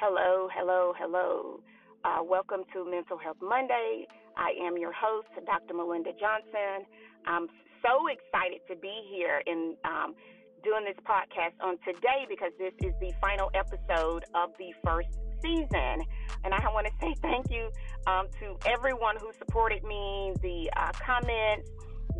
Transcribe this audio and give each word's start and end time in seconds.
Hello, 0.00 0.48
hello, 0.56 0.94
hello. 0.96 1.60
Uh, 2.06 2.22
welcome 2.24 2.60
to 2.72 2.90
Mental 2.90 3.18
Health 3.18 3.36
Monday. 3.42 4.06
I 4.34 4.52
am 4.64 4.78
your 4.78 4.92
host, 4.94 5.28
Dr. 5.44 5.74
Melinda 5.74 6.12
Johnson. 6.18 6.88
I'm 7.26 7.48
so 7.84 8.06
excited 8.08 8.62
to 8.70 8.76
be 8.76 9.04
here 9.12 9.42
and 9.46 9.76
um, 9.84 10.14
doing 10.64 10.86
this 10.86 10.96
podcast 11.04 11.52
on 11.60 11.76
today 11.84 12.24
because 12.30 12.50
this 12.58 12.72
is 12.80 12.94
the 12.98 13.12
final 13.20 13.50
episode 13.52 14.24
of 14.34 14.52
the 14.58 14.72
first 14.82 15.18
season. 15.42 16.00
And 16.44 16.54
I 16.54 16.64
want 16.72 16.86
to 16.86 16.92
say 16.98 17.14
thank 17.20 17.50
you 17.50 17.68
um, 18.06 18.28
to 18.40 18.56
everyone 18.64 19.16
who 19.20 19.30
supported 19.36 19.84
me, 19.84 20.32
the 20.40 20.70
uh, 20.78 20.92
comments, 21.04 21.68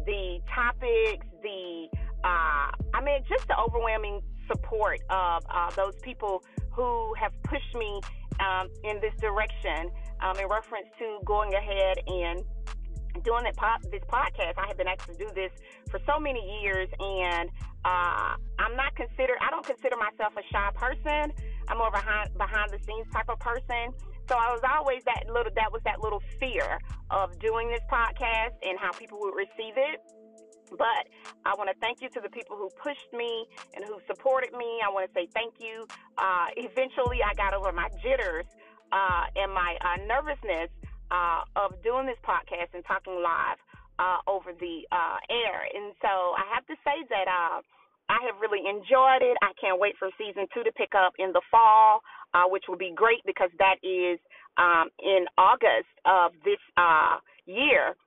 the 0.05 0.39
topics, 0.55 1.27
the 1.43 1.89
uh, 2.25 2.69
I 2.93 3.01
mean, 3.03 3.25
just 3.27 3.49
the 3.49 3.59
overwhelming 3.59 4.21
support 4.53 5.01
of 5.09 5.45
uh, 5.49 5.71
those 5.71 5.95
people 6.03 6.45
who 6.81 7.13
have 7.21 7.33
pushed 7.43 7.75
me 7.77 8.01
um, 8.41 8.69
in 8.85 9.01
this 9.01 9.13
direction 9.21 9.93
um, 10.25 10.37
in 10.39 10.49
reference 10.49 10.89
to 10.99 11.21
going 11.27 11.53
ahead 11.53 11.99
and 12.07 12.41
doing 13.23 13.45
po- 13.57 13.85
this 13.93 14.01
podcast. 14.09 14.57
I 14.57 14.65
have 14.67 14.79
been 14.79 14.89
asked 14.89 15.07
to 15.13 15.15
do 15.15 15.29
this 15.35 15.53
for 15.91 16.01
so 16.07 16.19
many 16.19 16.41
years, 16.63 16.89
and 16.99 17.51
uh, 17.85 18.33
I'm 18.59 18.77
not 18.77 18.97
considered. 18.97 19.37
I 19.45 19.51
don't 19.51 19.67
consider 19.67 19.97
myself 19.97 20.33
a 20.41 20.45
shy 20.51 20.71
person. 20.75 21.37
I'm 21.69 21.77
more 21.77 21.91
behind 21.91 22.33
behind 22.39 22.71
the 22.73 22.79
scenes 22.79 23.07
type 23.13 23.29
of 23.29 23.39
person. 23.41 23.93
So 24.29 24.37
I 24.37 24.49
was 24.57 24.63
always 24.65 25.05
that 25.05 25.29
little. 25.29 25.53
That 25.53 25.71
was 25.71 25.83
that 25.85 26.01
little 26.01 26.23
fear 26.41 26.81
of 27.11 27.39
doing 27.41 27.69
this 27.69 27.85
podcast 27.93 28.57
and 28.63 28.79
how 28.81 28.93
people 28.93 29.21
would 29.21 29.37
receive 29.37 29.77
it. 29.77 30.01
But 30.71 31.11
I 31.45 31.55
want 31.59 31.69
to 31.69 31.77
thank 31.81 32.01
you 32.01 32.09
to 32.11 32.21
the 32.21 32.31
people 32.31 32.57
who 32.57 32.71
pushed 32.81 33.13
me 33.13 33.45
and 33.75 33.85
who 33.85 33.99
supported 34.31 34.53
me. 34.57 34.79
I 34.79 34.89
want 34.91 35.11
to 35.11 35.13
say 35.15 35.27
thank 35.35 35.55
you. 35.59 35.87
Uh, 36.15 36.47
eventually, 36.57 37.19
I 37.19 37.35
got 37.35 37.51
over 37.55 37.73
my 37.73 37.89
jitters 37.99 38.47
uh, 38.93 39.27
and 39.35 39.53
my 39.53 39.75
uh, 39.83 39.99
nervousness 40.07 40.71
uh, 41.11 41.43
of 41.59 41.75
doing 41.83 42.07
this 42.07 42.19
podcast 42.23 42.71
and 42.75 42.85
talking 42.87 43.19
live 43.19 43.59
uh, 43.99 44.23
over 44.31 44.55
the 44.55 44.87
uh, 44.95 45.19
air. 45.27 45.67
And 45.75 45.95
so 45.99 46.39
I 46.39 46.47
have 46.55 46.63
to 46.71 46.77
say 46.87 47.03
that 47.11 47.27
I 47.27 48.19
have 48.23 48.39
really 48.39 48.63
enjoyed 48.71 49.23
it. 49.23 49.35
I 49.43 49.51
can't 49.59 49.81
wait 49.83 49.99
for 49.99 50.11
season 50.15 50.47
two 50.55 50.63
to 50.63 50.71
pick 50.79 50.95
up 50.95 51.15
in 51.19 51.33
the 51.35 51.43
fall, 51.51 52.03
which 52.55 52.65
will 52.69 52.79
be 52.79 52.93
great 52.95 53.27
because 53.27 53.51
that 53.59 53.83
is 53.83 54.23
um, 54.59 54.95
in 55.03 55.27
August 55.39 55.91
of 56.07 56.39
this 56.47 56.63
year 57.47 57.99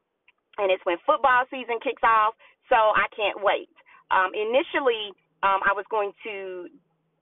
and 0.57 0.71
it's 0.71 0.85
when 0.85 0.97
football 1.05 1.43
season 1.49 1.81
kicks 1.81 2.03
off. 2.05 2.37
So 2.69 2.77
I 2.77 3.09
can't 3.15 3.41
wait. 3.41 3.73
Um, 4.13 4.29
initially, 4.37 5.11
um, 5.43 5.59
I 5.67 5.75
was 5.75 5.85
going 5.91 6.15
to 6.23 6.71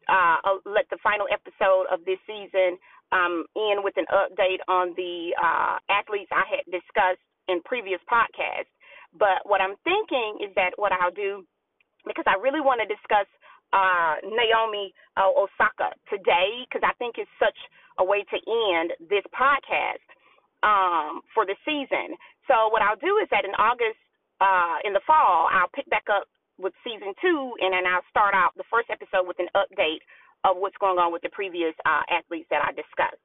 uh, 0.08 0.38
uh, 0.45 0.58
let 0.66 0.86
the 0.89 0.97
final 1.03 1.25
episode 1.33 1.89
of 1.91 2.05
this 2.05 2.22
season 2.30 2.77
um, 3.11 3.45
end 3.58 3.83
with 3.83 3.97
an 3.97 4.05
update 4.14 4.61
on 4.69 4.94
the 4.95 5.33
uh, 5.36 5.77
athletes 5.89 6.31
I 6.31 6.45
had 6.47 6.64
discussed 6.69 7.22
in 7.49 7.61
previous 7.66 7.99
podcasts. 8.05 8.72
But 9.17 9.44
what 9.44 9.59
I'm 9.59 9.75
thinking 9.83 10.39
is 10.45 10.53
that 10.55 10.72
what 10.77 10.94
I'll 10.94 11.11
do, 11.11 11.44
because 12.08 12.23
I 12.30 12.39
really 12.39 12.61
want 12.61 12.80
to 12.80 12.88
discuss 12.88 13.27
uh, 13.73 14.23
Naomi 14.23 14.94
uh, 15.17 15.27
Osaka 15.36 15.92
today, 16.08 16.64
because 16.64 16.86
I 16.88 16.95
think 16.95 17.19
it's 17.19 17.31
such 17.36 17.58
a 17.99 18.05
way 18.05 18.23
to 18.23 18.38
end 18.77 18.95
this 19.09 19.25
podcast 19.36 20.05
um, 20.64 21.22
for 21.36 21.44
the 21.44 21.59
season. 21.67 22.16
So 22.47 22.72
what 22.72 22.81
I'll 22.81 22.99
do 22.99 23.19
is 23.19 23.27
that 23.31 23.44
in 23.44 23.52
August 23.59 23.99
uh, 24.39 24.80
in 24.88 24.94
the 24.94 25.03
fall, 25.05 25.52
I'll 25.52 25.72
pick 25.75 25.88
back 25.92 26.08
up 26.08 26.30
with 26.62 26.73
season 26.86 27.14
two, 27.20 27.54
and 27.59 27.73
then 27.73 27.84
I'll 27.90 28.06
start 28.09 28.34
out 28.34 28.54
the 28.56 28.67
first 28.70 28.90
episode 28.90 29.26
with 29.26 29.38
an 29.42 29.50
update 29.58 30.06
of 30.45 30.58
what's 30.58 30.78
going 30.78 30.98
on 30.98 31.12
with 31.12 31.22
the 31.22 31.34
previous 31.34 31.73
uh, 31.86 32.06
athletes 32.09 32.48
that 32.50 32.62
I 32.62 32.72
discussed 32.73 33.22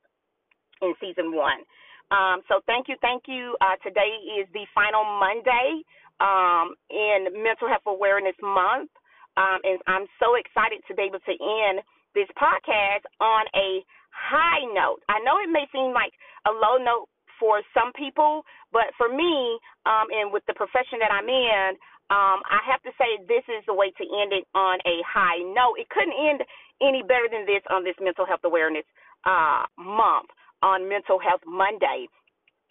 in 0.82 0.92
season 1.00 1.32
one. 1.32 1.64
Um, 2.10 2.42
so 2.48 2.60
thank 2.66 2.88
you, 2.88 2.96
thank 3.00 3.24
you. 3.26 3.56
Uh, 3.60 3.76
today 3.82 4.20
is 4.38 4.46
the 4.52 4.64
final 4.74 5.02
Monday 5.04 5.82
um, 6.20 6.76
in 6.90 7.42
Mental 7.42 7.68
Health 7.68 7.86
Awareness 7.86 8.36
Month, 8.40 8.92
um, 9.36 9.58
and 9.64 9.80
I'm 9.86 10.06
so 10.20 10.36
excited 10.36 10.80
to 10.88 10.94
be 10.94 11.08
able 11.08 11.20
to 11.24 11.34
end 11.34 11.82
this 12.14 12.28
podcast 12.38 13.04
on 13.20 13.44
a 13.52 13.84
high 14.12 14.64
note. 14.72 15.04
I 15.08 15.20
know 15.20 15.36
it 15.44 15.52
may 15.52 15.68
seem 15.72 15.92
like 15.92 16.12
a 16.48 16.52
low 16.52 16.80
note 16.80 17.08
for 17.36 17.60
some 17.76 17.92
people, 17.92 18.44
but 18.72 18.88
for 18.96 19.12
me, 19.12 19.60
um, 19.84 20.08
and 20.08 20.32
with 20.32 20.40
the 20.48 20.56
profession 20.56 20.96
that 21.04 21.12
I'm 21.12 21.28
in, 21.28 21.76
um, 22.08 22.38
I 22.46 22.62
have 22.70 22.82
to 22.86 22.92
say 22.94 23.18
this 23.26 23.42
is 23.50 23.66
the 23.66 23.74
way 23.74 23.90
to 23.90 24.04
end 24.22 24.30
it 24.30 24.46
on 24.54 24.78
a 24.86 25.02
high 25.02 25.42
note. 25.42 25.82
It 25.82 25.90
couldn't 25.90 26.14
end 26.14 26.40
any 26.78 27.02
better 27.02 27.26
than 27.26 27.46
this 27.46 27.66
on 27.70 27.82
this 27.82 27.98
mental 27.98 28.26
health 28.26 28.46
awareness 28.46 28.86
uh, 29.26 29.66
month 29.74 30.30
on 30.62 30.88
Mental 30.88 31.18
Health 31.18 31.42
Monday. 31.46 32.06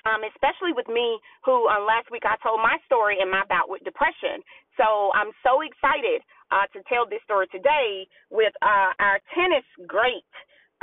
Um, 0.06 0.22
especially 0.22 0.70
with 0.70 0.86
me, 0.86 1.18
who 1.42 1.66
um, 1.66 1.90
last 1.90 2.14
week 2.14 2.30
I 2.30 2.38
told 2.46 2.62
my 2.62 2.78
story 2.86 3.18
and 3.20 3.28
my 3.28 3.42
bout 3.50 3.68
with 3.74 3.82
depression. 3.82 4.46
So 4.78 5.10
I'm 5.18 5.34
so 5.42 5.66
excited 5.66 6.22
uh, 6.54 6.70
to 6.78 6.80
tell 6.86 7.10
this 7.10 7.26
story 7.26 7.50
today 7.50 8.06
with 8.30 8.54
uh, 8.62 8.94
our 9.02 9.18
tennis 9.34 9.66
great, 9.90 10.30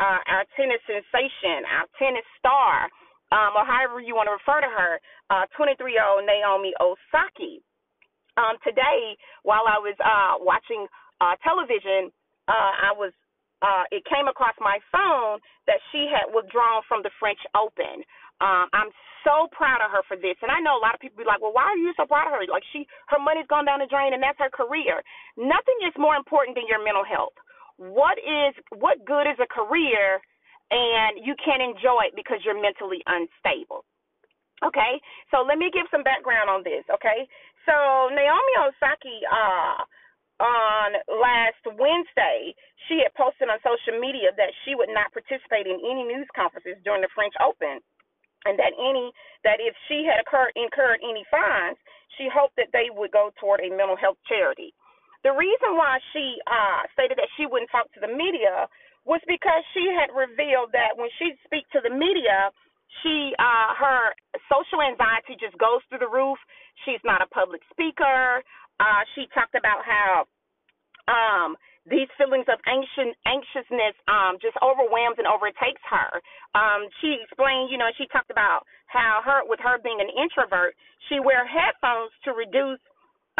uh, 0.02 0.20
our 0.26 0.44
tennis 0.58 0.82
sensation, 0.90 1.62
our 1.70 1.86
tennis 2.02 2.26
star, 2.34 2.90
um, 3.30 3.54
or 3.54 3.64
however 3.64 4.02
you 4.02 4.18
want 4.18 4.26
to 4.26 4.36
refer 4.36 4.58
to 4.60 4.68
her, 4.68 4.98
23 5.54 5.70
uh, 5.70 5.86
year 5.86 6.02
old 6.02 6.26
Naomi 6.26 6.74
Osaka. 6.82 7.62
Um, 8.36 8.56
today, 8.64 9.16
while 9.42 9.68
I 9.68 9.78
was 9.78 9.96
uh, 10.00 10.40
watching 10.40 10.88
uh, 11.20 11.36
television, 11.44 12.10
uh, 12.48 12.72
I 12.88 12.92
was 12.96 13.12
uh, 13.62 13.86
it 13.94 14.02
came 14.10 14.26
across 14.26 14.58
my 14.58 14.82
phone 14.90 15.38
that 15.70 15.78
she 15.94 16.10
had 16.10 16.26
withdrawn 16.34 16.82
from 16.90 17.06
the 17.06 17.14
French 17.22 17.38
Open. 17.54 18.02
Um, 18.42 18.66
I'm 18.74 18.90
so 19.22 19.46
proud 19.54 19.78
of 19.78 19.94
her 19.94 20.02
for 20.10 20.18
this, 20.18 20.34
and 20.42 20.50
I 20.50 20.58
know 20.58 20.74
a 20.74 20.82
lot 20.82 20.98
of 20.98 21.00
people 21.00 21.22
be 21.22 21.28
like, 21.28 21.38
"Well, 21.38 21.54
why 21.54 21.70
are 21.70 21.78
you 21.78 21.94
so 21.94 22.02
proud 22.10 22.26
of 22.26 22.34
her? 22.34 22.42
Like 22.50 22.66
she, 22.74 22.90
her 23.14 23.22
money's 23.22 23.46
gone 23.46 23.62
down 23.62 23.78
the 23.78 23.86
drain, 23.86 24.14
and 24.16 24.22
that's 24.22 24.40
her 24.42 24.50
career. 24.50 24.98
Nothing 25.38 25.78
is 25.86 25.94
more 25.94 26.18
important 26.18 26.58
than 26.58 26.66
your 26.66 26.82
mental 26.82 27.06
health. 27.06 27.38
What 27.78 28.18
is 28.18 28.52
what 28.74 29.06
good 29.06 29.30
is 29.30 29.38
a 29.38 29.46
career 29.46 30.18
and 30.72 31.20
you 31.20 31.36
can't 31.36 31.60
enjoy 31.60 32.08
it 32.08 32.16
because 32.16 32.40
you're 32.44 32.56
mentally 32.56 33.04
unstable. 33.04 33.84
Okay, 34.64 35.02
so 35.34 35.42
let 35.42 35.58
me 35.58 35.68
give 35.74 35.90
some 35.90 36.06
background 36.06 36.48
on 36.48 36.62
this. 36.62 36.86
Okay, 36.88 37.26
so 37.66 38.10
Naomi 38.12 38.54
Osaka, 38.60 39.14
uh, 39.30 39.78
on 40.42 40.88
last 41.22 41.62
Wednesday, 41.78 42.50
she 42.88 42.98
had 42.98 43.14
posted 43.14 43.46
on 43.46 43.62
social 43.62 43.94
media 44.02 44.34
that 44.34 44.50
she 44.64 44.74
would 44.74 44.90
not 44.90 45.14
participate 45.14 45.70
in 45.70 45.78
any 45.86 46.02
news 46.02 46.26
conferences 46.34 46.74
during 46.82 47.02
the 47.04 47.12
French 47.14 47.34
Open, 47.38 47.78
and 48.48 48.58
that 48.58 48.74
any 48.74 49.14
that 49.46 49.62
if 49.62 49.74
she 49.86 50.02
had 50.02 50.18
occurred, 50.18 50.50
incurred 50.58 50.98
any 51.02 51.22
fines, 51.30 51.78
she 52.18 52.26
hoped 52.26 52.58
that 52.58 52.74
they 52.74 52.90
would 52.90 53.14
go 53.14 53.30
toward 53.38 53.62
a 53.62 53.70
mental 53.70 53.94
health 53.96 54.18
charity. 54.26 54.74
The 55.22 55.30
reason 55.30 55.78
why 55.78 56.02
she 56.10 56.42
uh, 56.50 56.82
stated 56.94 57.14
that 57.18 57.30
she 57.38 57.46
wouldn't 57.46 57.70
talk 57.70 57.86
to 57.94 58.02
the 58.02 58.10
media 58.10 58.66
was 59.06 59.22
because 59.30 59.62
she 59.74 59.86
had 59.94 60.10
revealed 60.10 60.74
that 60.74 60.98
when 60.98 61.10
she 61.18 61.34
speaks 61.46 61.70
to 61.70 61.80
the 61.82 61.90
media, 61.90 62.50
she 63.02 63.32
uh 63.38 63.74
her 63.78 64.12
social 64.52 64.82
anxiety 64.82 65.36
just 65.40 65.56
goes 65.58 65.80
through 65.88 66.04
the 66.04 66.10
roof. 66.10 66.38
She's 66.84 67.00
not 67.04 67.22
a 67.22 67.28
public 67.32 67.62
speaker. 67.72 68.42
Uh 68.80 69.02
she 69.14 69.26
talked 69.34 69.54
about 69.56 69.84
how 69.84 70.26
um 71.08 71.56
these 71.88 72.06
feelings 72.14 72.46
of 72.46 72.62
anxious, 72.68 73.16
anxiousness 73.26 73.96
um 74.06 74.38
just 74.42 74.56
overwhelms 74.62 75.16
and 75.18 75.26
overtakes 75.26 75.82
her. 75.88 76.20
Um 76.54 76.88
she 77.00 77.16
explained, 77.22 77.70
you 77.72 77.78
know, 77.78 77.90
she 77.96 78.06
talked 78.12 78.30
about 78.30 78.64
how 78.86 79.20
her 79.24 79.42
with 79.48 79.60
her 79.60 79.78
being 79.82 80.00
an 80.00 80.12
introvert, 80.12 80.76
she 81.08 81.20
wear 81.20 81.46
headphones 81.48 82.12
to 82.24 82.32
reduce 82.36 82.80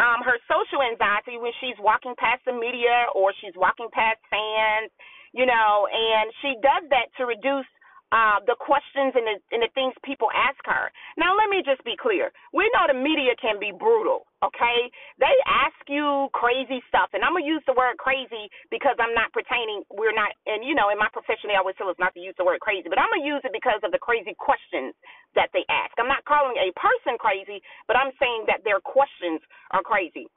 um 0.01 0.25
her 0.25 0.41
social 0.49 0.81
anxiety 0.81 1.37
when 1.37 1.53
she's 1.61 1.77
walking 1.79 2.15
past 2.17 2.41
the 2.45 2.53
media 2.53 3.07
or 3.13 3.33
she's 3.39 3.55
walking 3.55 3.89
past 3.93 4.19
fans 4.29 4.91
you 5.33 5.45
know, 5.49 5.89
and 5.89 6.29
she 6.41 6.53
does 6.61 6.85
that 6.93 7.09
to 7.17 7.25
reduce 7.25 7.65
uh, 8.13 8.37
the 8.45 8.53
questions 8.61 9.17
and 9.17 9.25
the, 9.25 9.35
and 9.57 9.61
the 9.65 9.71
things 9.73 9.97
people 10.05 10.29
ask 10.37 10.61
her. 10.69 10.93
Now, 11.17 11.33
let 11.33 11.49
me 11.49 11.65
just 11.65 11.81
be 11.81 11.97
clear. 11.97 12.29
We 12.53 12.69
know 12.77 12.85
the 12.85 12.93
media 12.93 13.33
can 13.41 13.57
be 13.57 13.73
brutal, 13.73 14.29
okay? 14.45 14.93
They 15.17 15.33
ask 15.49 15.73
you 15.89 16.29
crazy 16.37 16.85
stuff, 16.85 17.09
and 17.17 17.25
I'm 17.25 17.33
to 17.33 17.41
use 17.41 17.65
the 17.65 17.73
word 17.73 17.97
crazy 17.97 18.53
because 18.69 18.93
I'm 19.01 19.17
not 19.17 19.33
pertaining, 19.33 19.81
we're 19.89 20.13
not, 20.13 20.37
and 20.45 20.61
you 20.61 20.77
know, 20.77 20.93
in 20.93 21.01
my 21.01 21.09
profession, 21.09 21.49
they 21.49 21.57
always 21.57 21.73
tell 21.81 21.89
us 21.89 21.97
not 21.97 22.13
to 22.13 22.21
use 22.21 22.37
the 22.37 22.45
word 22.45 22.61
crazy, 22.61 22.85
but 22.85 23.01
I'm 23.01 23.09
to 23.17 23.25
use 23.25 23.41
it 23.41 23.55
because 23.55 23.81
of 23.81 23.89
the 23.89 24.01
crazy 24.01 24.37
questions 24.37 24.93
that 25.33 25.49
they 25.57 25.65
ask. 25.73 25.97
I'm 25.97 26.11
not 26.11 26.21
calling 26.29 26.53
a 26.61 26.69
person 26.77 27.17
crazy, 27.17 27.65
but 27.89 27.97
I'm 27.97 28.13
saying 28.21 28.45
that 28.45 28.61
their 28.61 28.77
questions 28.77 29.41
are 29.73 29.81
crazy 29.81 30.29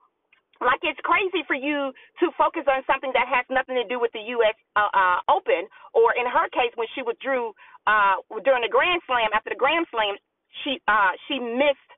like 0.61 0.81
it's 0.83 1.01
crazy 1.05 1.45
for 1.47 1.55
you 1.57 1.93
to 2.21 2.27
focus 2.37 2.65
on 2.69 2.85
something 2.87 3.13
that 3.13 3.29
has 3.29 3.45
nothing 3.49 3.77
to 3.77 3.87
do 3.87 4.01
with 4.01 4.13
the 4.17 4.25
U.S. 4.41 4.57
Uh, 4.75 4.91
uh, 4.93 5.19
Open, 5.29 5.69
or 5.93 6.17
in 6.17 6.25
her 6.25 6.49
case, 6.53 6.73
when 6.77 6.89
she 6.95 7.03
withdrew 7.03 7.53
uh, 7.87 8.21
during 8.45 8.65
the 8.65 8.73
Grand 8.73 9.03
Slam 9.05 9.31
after 9.35 9.53
the 9.53 9.61
Grand 9.61 9.87
Slam, 9.93 10.17
she 10.65 10.81
uh, 10.89 11.13
she 11.29 11.37
missed, 11.41 11.91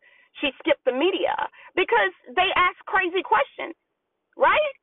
she 0.43 0.51
skipped 0.59 0.85
the 0.85 0.95
media 0.95 1.35
because 1.79 2.13
they 2.35 2.49
ask 2.59 2.77
crazy 2.87 3.23
questions, 3.23 3.75
right? 4.35 4.75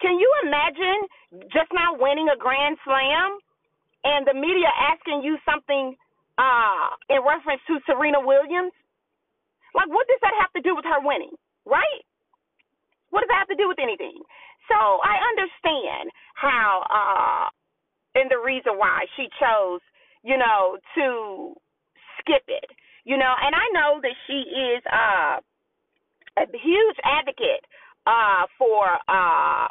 Can 0.00 0.16
you 0.16 0.30
imagine 0.46 1.46
just 1.52 1.68
now 1.76 1.92
winning 1.98 2.30
a 2.32 2.38
Grand 2.38 2.78
Slam 2.86 3.36
and 4.04 4.24
the 4.24 4.32
media 4.32 4.70
asking 4.80 5.20
you 5.20 5.36
something 5.44 5.94
uh, 6.40 6.88
in 7.12 7.20
reference 7.20 7.60
to 7.68 7.76
Serena 7.84 8.20
Williams. 8.24 8.72
Like, 9.76 9.92
what 9.92 10.08
does 10.08 10.20
that 10.24 10.34
have 10.40 10.52
to 10.56 10.62
do 10.64 10.74
with 10.74 10.88
her 10.88 11.04
winning, 11.04 11.36
right? 11.68 12.02
What 13.10 13.20
does 13.20 13.28
that 13.28 13.42
have 13.46 13.52
to 13.52 13.58
do 13.58 13.68
with 13.68 13.78
anything? 13.78 14.22
So 14.70 14.76
I 14.76 15.18
understand 15.34 16.10
how, 16.34 16.86
uh, 16.86 17.46
and 18.18 18.30
the 18.30 18.38
reason 18.38 18.78
why 18.78 19.06
she 19.16 19.28
chose, 19.38 19.80
you 20.22 20.38
know, 20.38 20.78
to 20.94 21.54
skip 22.18 22.44
it, 22.46 22.70
you 23.04 23.16
know, 23.16 23.34
and 23.42 23.54
I 23.54 23.66
know 23.72 24.00
that 24.02 24.16
she 24.26 24.46
is 24.46 24.82
uh, 24.86 25.38
a 26.38 26.46
huge 26.54 26.98
advocate 27.02 27.64
uh, 28.06 28.46
for 28.58 28.98
uh, 29.08 29.68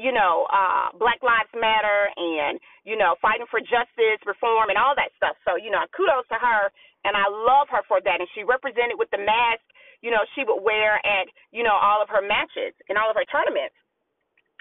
you 0.00 0.16
know, 0.16 0.48
uh, 0.48 0.96
Black 0.96 1.20
Lives 1.20 1.52
Matter 1.52 2.08
and, 2.16 2.56
you 2.88 2.96
know, 2.96 3.20
fighting 3.20 3.44
for 3.52 3.60
justice, 3.60 4.16
reform, 4.24 4.72
and 4.72 4.80
all 4.80 4.96
that 4.96 5.12
stuff. 5.20 5.36
So, 5.44 5.60
you 5.60 5.68
know, 5.68 5.84
kudos 5.92 6.24
to 6.32 6.40
her, 6.40 6.72
and 7.04 7.12
I 7.12 7.28
love 7.28 7.68
her 7.68 7.84
for 7.84 8.00
that. 8.00 8.16
And 8.16 8.28
she 8.32 8.40
represented 8.40 8.96
with 8.96 9.12
the 9.12 9.20
mask, 9.20 9.60
you 10.00 10.10
know, 10.10 10.24
she 10.34 10.44
would 10.44 10.64
wear 10.64 10.96
at, 11.04 11.28
you 11.52 11.62
know, 11.62 11.76
all 11.76 12.00
of 12.00 12.08
her 12.08 12.24
matches 12.24 12.72
and 12.88 12.96
all 12.96 13.08
of 13.12 13.16
her 13.16 13.28
tournaments. 13.28 13.76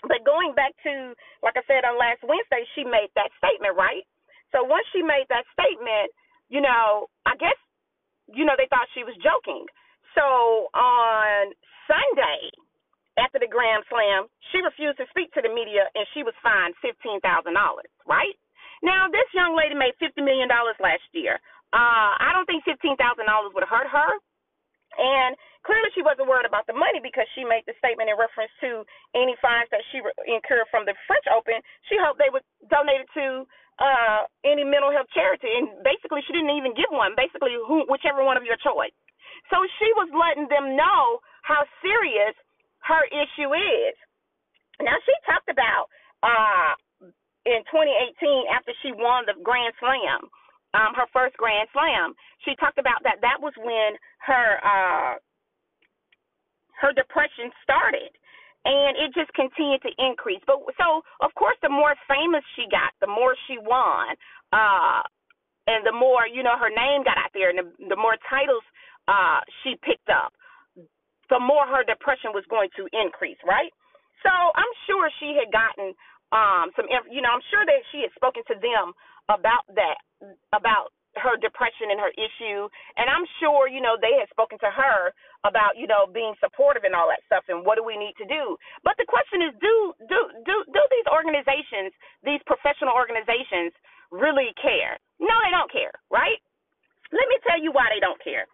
But 0.04 0.24
going 0.24 0.56
back 0.56 0.72
to, 0.88 1.12
like 1.44 1.60
I 1.60 1.64
said 1.68 1.84
on 1.84 2.00
last 2.00 2.24
Wednesday, 2.24 2.64
she 2.76 2.88
made 2.88 3.12
that 3.20 3.32
statement, 3.36 3.76
right? 3.76 4.08
So 4.56 4.64
once 4.64 4.88
she 4.96 5.04
made 5.04 5.28
that 5.28 5.44
statement, 5.52 6.12
you 6.48 6.64
know, 6.64 7.12
I 7.28 7.36
guess, 7.36 7.58
you 8.32 8.48
know, 8.48 8.56
they 8.56 8.68
thought 8.72 8.88
she 8.96 9.04
was 9.04 9.16
joking. 9.20 9.68
So 10.16 10.72
on 10.72 11.52
Sunday, 11.86 12.52
after 13.20 13.38
the 13.38 13.52
Grand 13.52 13.84
Slam, 13.92 14.32
she 14.52 14.64
refused 14.64 14.98
to 15.04 15.08
speak 15.12 15.36
to 15.36 15.44
the 15.44 15.52
media 15.52 15.92
and 15.94 16.08
she 16.16 16.24
was 16.24 16.34
fined 16.40 16.74
$15,000, 16.80 17.20
right? 18.08 18.36
Now, 18.80 19.12
this 19.12 19.28
young 19.36 19.60
lady 19.60 19.76
made 19.76 20.00
$50 20.00 20.24
million 20.24 20.48
last 20.80 21.04
year. 21.12 21.36
Uh, 21.76 22.16
I 22.16 22.32
don't 22.34 22.48
think 22.48 22.64
$15,000 22.64 22.96
would 23.54 23.68
hurt 23.68 23.92
her. 23.92 24.10
She 25.94 26.06
wasn't 26.06 26.30
worried 26.30 26.50
about 26.50 26.68
the 26.68 26.78
money 26.78 27.00
because 27.02 27.26
she 27.34 27.44
made 27.46 27.66
the 27.66 27.76
statement 27.78 28.10
in 28.10 28.18
reference 28.18 28.52
to 28.62 28.84
any 29.16 29.36
fines 29.42 29.70
that 29.74 29.84
she 29.90 30.02
incurred 30.30 30.70
from 30.70 30.86
the 30.86 30.96
French 31.10 31.26
Open. 31.32 31.60
She 31.90 31.98
hoped 32.00 32.20
they 32.22 32.32
would 32.32 32.46
donate 32.70 33.06
it 33.06 33.12
to 33.18 33.46
uh, 33.80 34.28
any 34.44 34.68
mental 34.68 34.92
health 34.92 35.08
charity, 35.16 35.50
and 35.56 35.72
basically, 35.88 36.20
she 36.28 36.36
didn't 36.36 36.52
even 36.52 36.76
give 36.76 36.92
one. 36.92 37.16
Basically, 37.16 37.56
who, 37.56 37.88
whichever 37.88 38.24
one 38.24 38.36
of 38.36 38.44
your 38.44 38.60
choice. 38.60 38.94
So 39.48 39.64
she 39.80 39.90
was 39.96 40.12
letting 40.12 40.52
them 40.52 40.76
know 40.76 41.20
how 41.44 41.64
serious 41.82 42.36
her 42.86 43.04
issue 43.10 43.50
is. 43.56 43.96
Now 44.82 44.96
she 45.04 45.14
talked 45.28 45.50
about 45.50 45.88
uh 46.24 46.76
in 47.48 47.64
2018 47.72 48.52
after 48.52 48.72
she 48.84 48.92
won 48.92 49.26
the 49.26 49.36
Grand 49.44 49.74
Slam, 49.80 50.28
um 50.76 50.92
her 50.96 51.08
first 51.12 51.36
Grand 51.38 51.68
Slam, 51.72 52.14
she 52.46 52.56
talked 52.60 52.80
about 52.80 53.04
that 53.04 53.20
that 53.22 53.40
was 53.40 53.54
when 53.60 53.96
her 54.28 54.48
uh 54.64 55.12
her 56.80 56.94
depression 56.94 57.52
started 57.64 58.12
and 58.66 58.98
it 59.00 59.16
just 59.16 59.32
continued 59.34 59.82
to 59.84 59.92
increase. 60.00 60.42
But 60.48 60.64
so 60.80 61.04
of 61.22 61.32
course 61.36 61.58
the 61.62 61.70
more 61.72 61.96
famous 62.08 62.44
she 62.56 62.68
got, 62.72 62.96
the 63.02 63.12
more 63.12 63.36
she 63.48 63.58
won. 63.60 64.16
Uh 64.52 65.04
and 65.68 65.86
the 65.86 65.94
more, 65.94 66.26
you 66.26 66.42
know, 66.42 66.58
her 66.58 66.74
name 66.74 67.06
got 67.06 67.18
out 67.22 67.30
there 67.34 67.52
and 67.54 67.60
the, 67.60 67.96
the 67.96 68.00
more 68.00 68.18
titles 68.30 68.66
uh 69.08 69.42
she 69.64 69.76
picked 69.84 70.10
up 70.10 70.34
the 71.30 71.40
more 71.40 71.66
her 71.70 71.86
depression 71.86 72.34
was 72.34 72.44
going 72.50 72.70
to 72.76 72.90
increase, 72.92 73.38
right? 73.46 73.72
So 74.26 74.32
I'm 74.34 74.74
sure 74.90 75.10
she 75.22 75.38
had 75.38 75.54
gotten 75.54 75.94
um 76.32 76.72
some 76.76 76.88
you 77.12 77.22
know, 77.22 77.32
I'm 77.32 77.46
sure 77.52 77.66
that 77.66 77.82
she 77.92 78.02
had 78.04 78.14
spoken 78.16 78.44
to 78.50 78.56
them 78.60 78.94
about 79.30 79.66
that 79.76 80.00
about 80.54 80.92
her 81.18 81.38
depression 81.42 81.90
and 81.90 82.00
her 82.00 82.14
issue 82.14 82.70
and 82.98 83.10
I'm 83.10 83.26
sure, 83.42 83.66
you 83.66 83.82
know, 83.82 83.98
they 83.98 84.14
had 84.20 84.30
spoken 84.30 84.62
to 84.62 84.70
her 84.70 85.14
about, 85.48 85.80
you 85.80 85.88
know, 85.88 86.06
being 86.06 86.36
supportive 86.38 86.86
and 86.86 86.94
all 86.94 87.10
that 87.10 87.26
stuff 87.26 87.48
and 87.50 87.66
what 87.66 87.80
do 87.80 87.84
we 87.84 87.98
need 87.98 88.14
to 88.22 88.28
do. 88.28 88.58
But 88.84 89.00
the 89.02 89.10
question 89.10 89.42
is 89.42 89.52
do 89.58 89.76
do 90.06 90.20
do 90.46 90.56
do 90.70 90.84
these 90.94 91.08
organizations, 91.10 91.96
these 92.22 92.42
professional 92.46 92.94
organizations 92.94 93.74
really 94.14 94.54
care? 94.62 95.02
No, 95.18 95.34
they 95.46 95.54
don't 95.54 95.72
care, 95.72 95.94
right? 96.14 96.40
Let 97.10 97.26
me 97.30 97.38
tell 97.42 97.58
you 97.58 97.74
why 97.74 97.90
they 97.90 98.02
don't 98.02 98.22
care. 98.22 98.46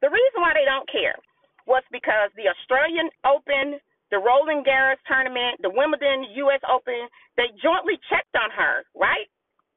The 0.00 0.12
reason 0.12 0.38
why 0.38 0.54
they 0.54 0.68
don't 0.68 0.86
care 0.86 1.18
was 1.66 1.82
because 1.90 2.30
the 2.38 2.46
Australian 2.46 3.10
Open, 3.26 3.82
the 4.14 4.22
Roland 4.22 4.62
Garros 4.62 5.02
tournament, 5.08 5.58
the 5.62 5.72
Wimbledon 5.72 6.30
U.S. 6.46 6.62
Open, 6.70 7.10
they 7.34 7.50
jointly 7.58 7.98
checked 8.06 8.34
on 8.38 8.54
her, 8.54 8.86
right, 8.94 9.26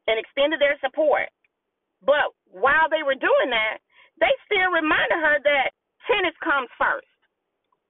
and 0.05 0.21
extended 0.21 0.61
their 0.61 0.77
support. 0.85 1.33
But 2.03 2.31
while 2.47 2.87
they 2.87 3.03
were 3.03 3.17
doing 3.17 3.49
that, 3.51 3.83
they 4.19 4.31
still 4.47 4.71
reminded 4.71 5.19
her 5.19 5.39
that 5.43 5.75
tennis 6.07 6.35
comes 6.43 6.71
first, 6.79 7.07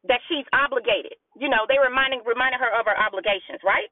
that 0.06 0.22
she's 0.30 0.46
obligated. 0.54 1.18
You 1.38 1.50
know, 1.50 1.66
they 1.70 1.78
reminding 1.78 2.26
reminded 2.26 2.62
her 2.62 2.74
of 2.74 2.86
her 2.86 2.98
obligations, 2.98 3.62
right? 3.66 3.90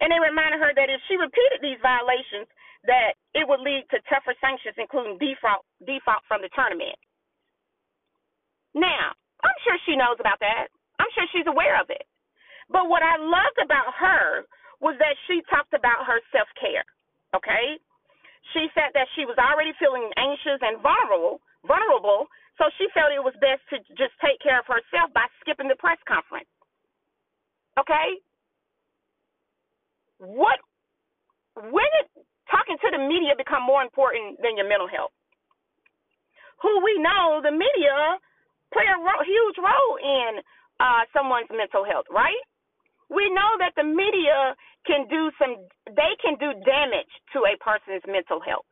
And 0.00 0.10
they 0.10 0.20
reminded 0.20 0.60
her 0.60 0.72
that 0.74 0.90
if 0.90 1.00
she 1.06 1.16
repeated 1.16 1.62
these 1.62 1.80
violations, 1.80 2.48
that 2.84 3.14
it 3.36 3.46
would 3.46 3.62
lead 3.62 3.86
to 3.94 4.02
tougher 4.10 4.34
sanctions, 4.42 4.74
including 4.74 5.20
default 5.22 5.62
default 5.86 6.26
from 6.26 6.42
the 6.42 6.50
tournament. 6.50 6.98
Now, 8.74 9.14
I'm 9.44 9.58
sure 9.62 9.78
she 9.86 9.94
knows 9.94 10.18
about 10.18 10.40
that. 10.40 10.72
I'm 10.98 11.10
sure 11.14 11.28
she's 11.30 11.46
aware 11.46 11.78
of 11.78 11.90
it. 11.90 12.02
But 12.70 12.88
what 12.88 13.04
I 13.04 13.20
loved 13.20 13.60
about 13.62 13.92
her 14.00 14.48
was 14.80 14.96
that 14.98 15.14
she 15.28 15.44
talked 15.46 15.74
about 15.76 16.08
her 16.08 16.18
self 16.34 16.48
care. 16.58 16.86
Okay? 17.36 17.78
She 18.50 18.66
said 18.74 18.90
that 18.94 19.06
she 19.14 19.24
was 19.24 19.38
already 19.38 19.72
feeling 19.78 20.10
anxious 20.18 20.58
and 20.60 20.82
vulnerable, 20.82 21.40
vulnerable, 21.64 22.26
so 22.58 22.66
she 22.76 22.90
felt 22.92 23.14
it 23.14 23.22
was 23.22 23.36
best 23.38 23.62
to 23.70 23.78
just 23.94 24.12
take 24.18 24.42
care 24.42 24.58
of 24.58 24.66
herself 24.66 25.14
by 25.14 25.30
skipping 25.40 25.70
the 25.70 25.78
press 25.78 25.98
conference. 26.04 26.50
Okay? 27.78 28.18
What 30.18 30.58
when 31.56 31.88
did 32.00 32.24
talking 32.50 32.78
to 32.80 32.88
the 32.92 33.00
media 33.00 33.36
become 33.36 33.62
more 33.62 33.82
important 33.82 34.40
than 34.42 34.56
your 34.56 34.68
mental 34.68 34.88
health? 34.88 35.12
Who 36.62 36.82
we 36.84 36.98
know 37.02 37.40
the 37.42 37.52
media 37.52 38.18
play 38.72 38.86
a 38.88 38.98
ro- 38.98 39.26
huge 39.26 39.58
role 39.58 39.94
in 40.00 40.40
uh, 40.80 41.02
someone's 41.12 41.50
mental 41.52 41.84
health, 41.84 42.06
right? 42.10 42.38
We 43.12 43.28
know 43.28 43.50
that 43.60 43.76
the 43.76 43.84
media 43.84 44.56
can 44.88 45.06
do 45.08 45.30
some, 45.36 45.68
they 45.92 46.16
can 46.24 46.40
do 46.40 46.56
damage 46.64 47.12
to 47.36 47.44
a 47.44 47.60
person's 47.60 48.02
mental 48.08 48.40
health. 48.40 48.66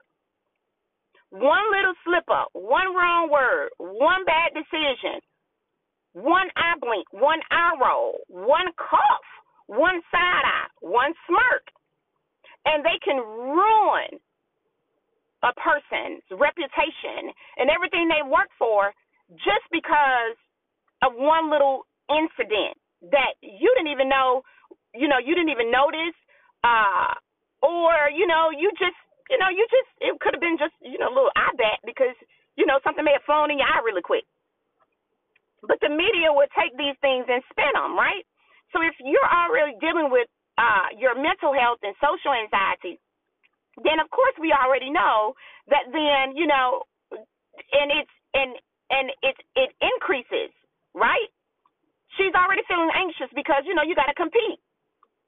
One 1.29 1.69
little 1.71 1.95
slip 2.05 2.25
up, 2.33 2.49
one 2.53 2.97
wrong 2.97 3.31
word, 3.31 3.69
one 3.79 4.25
bad 4.25 4.57
decision, 4.57 5.21
one 6.13 6.49
eye 6.57 6.81
blink, 6.81 7.07
one 7.13 7.39
eye 7.53 7.77
roll, 7.79 8.19
one 8.29 8.73
cough, 8.81 9.29
one 9.67 10.01
side 10.11 10.45
eye, 10.49 10.73
one 10.81 11.13
smirk, 11.29 11.65
and 12.65 12.83
they 12.83 12.99
can 13.05 13.21
ruin 13.21 14.19
a 15.45 15.53
person's 15.61 16.25
reputation 16.33 17.29
and 17.61 17.69
everything 17.69 18.09
they 18.09 18.25
work 18.25 18.49
for 18.59 18.93
just 19.37 19.65
because 19.71 20.37
of 21.05 21.13
one 21.15 21.53
little 21.53 21.85
incident 22.09 22.80
that 23.09 23.41
you 23.41 23.73
didn't 23.77 23.93
even 23.93 24.09
know, 24.09 24.43
you 24.95 25.09
know, 25.09 25.19
you 25.19 25.35
didn't 25.35 25.51
even 25.53 25.73
notice, 25.73 26.17
uh, 26.65 27.17
or 27.65 28.13
you 28.13 28.27
know, 28.29 28.53
you 28.53 28.71
just, 28.77 28.97
you 29.33 29.39
know, 29.39 29.49
you 29.49 29.65
just, 29.73 29.91
it 30.01 30.13
could 30.21 30.35
have 30.35 30.43
been 30.45 30.59
just, 30.61 30.75
you 30.85 30.99
know, 30.99 31.09
a 31.09 31.15
little 31.17 31.33
eye 31.37 31.55
bat 31.57 31.81
because 31.85 32.17
you 32.57 32.67
know 32.67 32.81
something 32.85 33.05
may 33.05 33.17
have 33.17 33.25
flown 33.25 33.51
in 33.51 33.59
your 33.59 33.69
eye 33.69 33.81
really 33.85 34.03
quick. 34.05 34.25
But 35.67 35.81
the 35.81 35.91
media 35.91 36.33
would 36.33 36.49
take 36.57 36.73
these 36.77 36.97
things 37.01 37.27
and 37.29 37.43
spin 37.53 37.73
them, 37.75 37.97
right? 37.97 38.25
So 38.73 38.81
if 38.81 38.95
you're 39.01 39.29
already 39.29 39.77
dealing 39.81 40.09
with 40.11 40.29
uh, 40.59 40.93
your 40.97 41.17
mental 41.17 41.53
health 41.53 41.81
and 41.83 41.95
social 42.01 42.33
anxiety, 42.33 43.01
then 43.81 44.01
of 44.01 44.11
course 44.11 44.35
we 44.41 44.53
already 44.53 44.91
know 44.91 45.35
that 45.69 45.89
then 45.93 46.37
you 46.37 46.47
know, 46.47 46.85
and 47.13 47.89
it's 47.93 48.15
and 48.35 48.57
and 48.91 49.11
it 49.23 49.37
it 49.57 49.71
increases, 49.81 50.53
right? 50.95 51.31
She's 52.19 52.35
already 52.35 52.63
feeling 52.67 52.91
anxious 52.95 53.31
because 53.35 53.63
you 53.67 53.75
know 53.75 53.87
you 53.87 53.95
got 53.95 54.11
to 54.11 54.17
compete, 54.19 54.59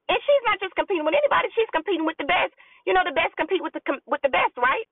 and 0.08 0.18
she's 0.18 0.44
not 0.46 0.58
just 0.58 0.74
competing 0.74 1.04
with 1.06 1.14
anybody; 1.14 1.48
she's 1.54 1.70
competing 1.74 2.06
with 2.06 2.18
the 2.18 2.26
best. 2.26 2.54
You 2.86 2.94
know, 2.94 3.06
the 3.06 3.14
best 3.14 3.34
compete 3.38 3.62
with 3.62 3.74
the 3.74 3.82
with 4.06 4.22
the 4.22 4.32
best, 4.32 4.56
right? 4.58 4.86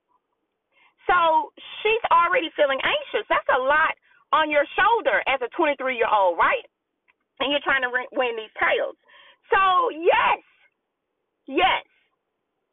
So 1.08 1.50
she's 1.82 2.04
already 2.12 2.50
feeling 2.54 2.78
anxious. 2.84 3.26
That's 3.28 3.48
a 3.50 3.60
lot 3.60 3.94
on 4.32 4.50
your 4.50 4.64
shoulder 4.78 5.22
as 5.26 5.42
a 5.42 5.50
23 5.58 5.96
year 5.96 6.06
old, 6.06 6.38
right? 6.38 6.62
And 7.40 7.50
you're 7.50 7.64
trying 7.64 7.82
to 7.82 7.90
win 7.90 8.36
these 8.36 8.52
titles. 8.60 8.94
So 9.50 9.90
yes, 9.90 10.38
yes, 11.48 11.82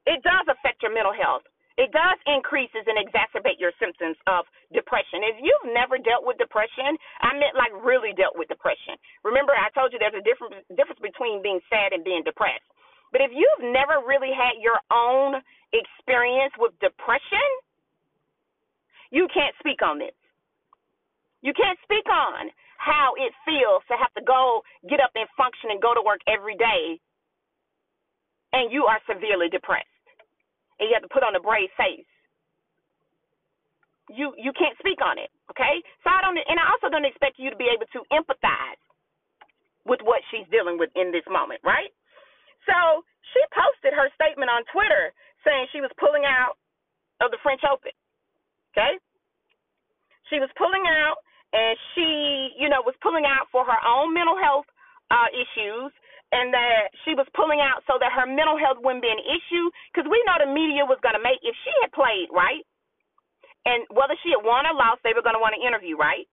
it 0.05 0.21
does 0.21 0.45
affect 0.47 0.83
your 0.83 0.93
mental 0.93 1.15
health 1.15 1.43
it 1.77 1.93
does 1.93 2.17
increases 2.25 2.83
and 2.89 2.97
exacerbate 2.97 3.61
your 3.61 3.71
symptoms 3.77 4.17
of 4.25 4.49
depression. 4.73 5.21
If 5.21 5.37
you've 5.37 5.77
never 5.77 6.01
dealt 6.01 6.25
with 6.25 6.41
depression, 6.41 6.97
I 7.21 7.37
meant 7.37 7.53
like 7.53 7.69
really 7.85 8.17
dealt 8.17 8.33
with 8.33 8.49
depression. 8.49 8.97
Remember, 9.21 9.53
I 9.53 9.69
told 9.77 9.93
you 9.93 10.01
there's 10.01 10.17
a 10.17 10.25
difference 10.25 10.65
difference 10.73 10.99
between 10.99 11.45
being 11.45 11.61
sad 11.69 11.93
and 11.93 12.01
being 12.01 12.25
depressed. 12.25 12.65
But 13.13 13.21
if 13.21 13.31
you've 13.31 13.71
never 13.71 14.03
really 14.03 14.33
had 14.33 14.57
your 14.59 14.81
own 14.89 15.39
experience 15.71 16.51
with 16.57 16.73
depression, 16.81 17.45
you 19.13 19.29
can't 19.31 19.55
speak 19.61 19.85
on 19.85 20.01
this. 20.01 20.17
You 21.45 21.53
can't 21.53 21.79
speak 21.85 22.09
on 22.09 22.49
how 22.77 23.13
it 23.17 23.31
feels 23.45 23.85
to 23.87 23.95
have 23.97 24.13
to 24.17 24.23
go, 24.25 24.61
get 24.89 24.99
up 24.99 25.13
and 25.15 25.29
function 25.37 25.69
and 25.71 25.81
go 25.81 25.93
to 25.93 26.01
work 26.01 26.21
every 26.27 26.57
day, 26.57 26.99
and 28.53 28.73
you 28.73 28.85
are 28.85 28.99
severely 29.07 29.47
depressed. 29.49 29.96
And 30.79 30.89
you 30.89 30.93
have 30.95 31.05
to 31.05 31.13
put 31.13 31.25
on 31.25 31.35
a 31.35 31.41
brave 31.41 31.69
face. 31.77 32.07
You 34.09 34.31
you 34.39 34.53
can't 34.55 34.77
speak 34.79 35.03
on 35.03 35.19
it, 35.19 35.31
okay? 35.51 35.83
So 36.03 36.07
I 36.11 36.23
don't, 36.23 36.37
and 36.39 36.59
I 36.59 36.71
also 36.71 36.87
don't 36.87 37.03
expect 37.07 37.39
you 37.39 37.51
to 37.51 37.59
be 37.59 37.67
able 37.67 37.87
to 37.91 38.01
empathize 38.13 38.79
with 39.85 39.99
what 40.03 40.23
she's 40.31 40.47
dealing 40.51 40.79
with 40.79 40.91
in 40.95 41.11
this 41.11 41.27
moment, 41.27 41.59
right? 41.63 41.91
So 42.67 43.03
she 43.33 43.41
posted 43.55 43.95
her 43.95 44.11
statement 44.15 44.51
on 44.51 44.63
Twitter 44.71 45.15
saying 45.47 45.71
she 45.71 45.83
was 45.83 45.91
pulling 45.99 46.27
out 46.27 46.59
of 47.23 47.31
the 47.31 47.39
French 47.43 47.63
Open. 47.63 47.95
Okay? 48.75 48.99
She 50.29 50.39
was 50.43 50.51
pulling 50.59 50.83
out 50.87 51.23
and 51.53 51.77
she, 51.95 52.55
you 52.59 52.67
know, 52.67 52.83
was 52.83 52.95
pulling 53.01 53.23
out 53.23 53.47
for 53.51 53.63
her 53.63 53.79
own 53.87 54.13
mental 54.13 54.35
health 54.35 54.67
uh, 55.09 55.31
issues 55.31 55.91
and 56.31 56.51
that 56.51 56.91
she 57.07 57.15
was 57.15 57.27
pulling 57.31 57.63
out 57.63 57.83
so 57.87 57.95
that 57.99 58.11
her 58.11 58.27
mental 58.27 58.59
health 58.59 58.83
wouldn't 58.83 59.03
be 59.05 59.11
an 59.11 59.23
issue 59.23 59.71
because 59.91 60.07
we 60.11 60.19
know 60.27 60.35
the 60.43 60.51
media 60.51 60.83
was 60.83 60.99
going 60.99 61.15
to 61.15 61.23
make 61.23 61.39
if 61.43 61.55
she 61.63 61.71
had 61.79 61.91
played 61.95 62.27
right? 62.33 62.63
And 63.67 63.87
whether 63.91 64.15
she 64.23 64.35
had 64.35 64.43
won 64.43 64.67
or 64.67 64.75
lost 64.75 65.03
they 65.07 65.15
were 65.15 65.23
going 65.23 65.39
to 65.39 65.43
want 65.43 65.55
to 65.55 65.63
interview 65.63 65.95
right? 65.95 66.27